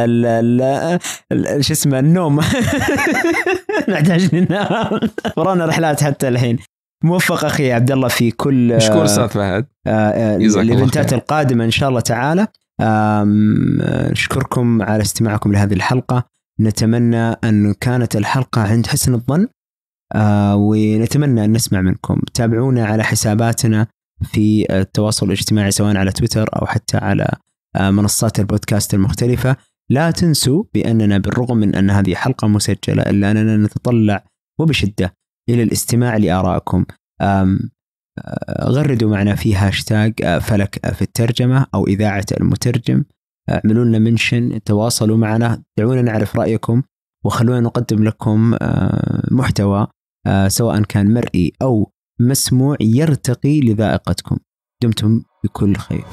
[1.32, 2.40] ال شو اسمه النوم.
[3.90, 5.00] نحتاج ننام
[5.38, 6.58] ورانا رحلات حتى الحين.
[7.04, 9.66] موفق أخي عبد الله في كل مشكور أستاذ فهد.
[9.88, 12.48] آه، الإيفنتات القادمة إن شاء الله تعالى.
[14.12, 16.33] نشكركم على استماعكم لهذه الحلقة.
[16.60, 19.48] نتمنى أن كانت الحلقة عند حسن الظن
[20.16, 22.22] آه ونتمنى أن نسمع منكم.
[22.34, 23.88] تابعونا على حساباتنا
[24.24, 27.28] في التواصل الاجتماعي سواء على تويتر أو حتى على
[27.76, 29.56] آه منصات البودكاست المختلفة.
[29.90, 34.26] لا تنسوا بأننا بالرغم من أن هذه حلقة مسجلة إلا أننا نتطلع
[34.60, 35.14] وبشدة
[35.50, 36.86] إلى الاستماع لآرائكم.
[37.22, 37.58] آه
[38.62, 43.04] غردوا معنا في هاشتاج آه، فلك في الترجمة أو إذاعة المترجم.
[43.50, 46.82] اعملوا لنا mention تواصلوا معنا دعونا نعرف رأيكم
[47.26, 49.88] وخلونا نقدم لكم آه، محتوى
[50.28, 54.38] آه، سواء كان مرئي أو مسموع يرتقي لذائقتكم.
[54.84, 56.04] دمتم بكل خير.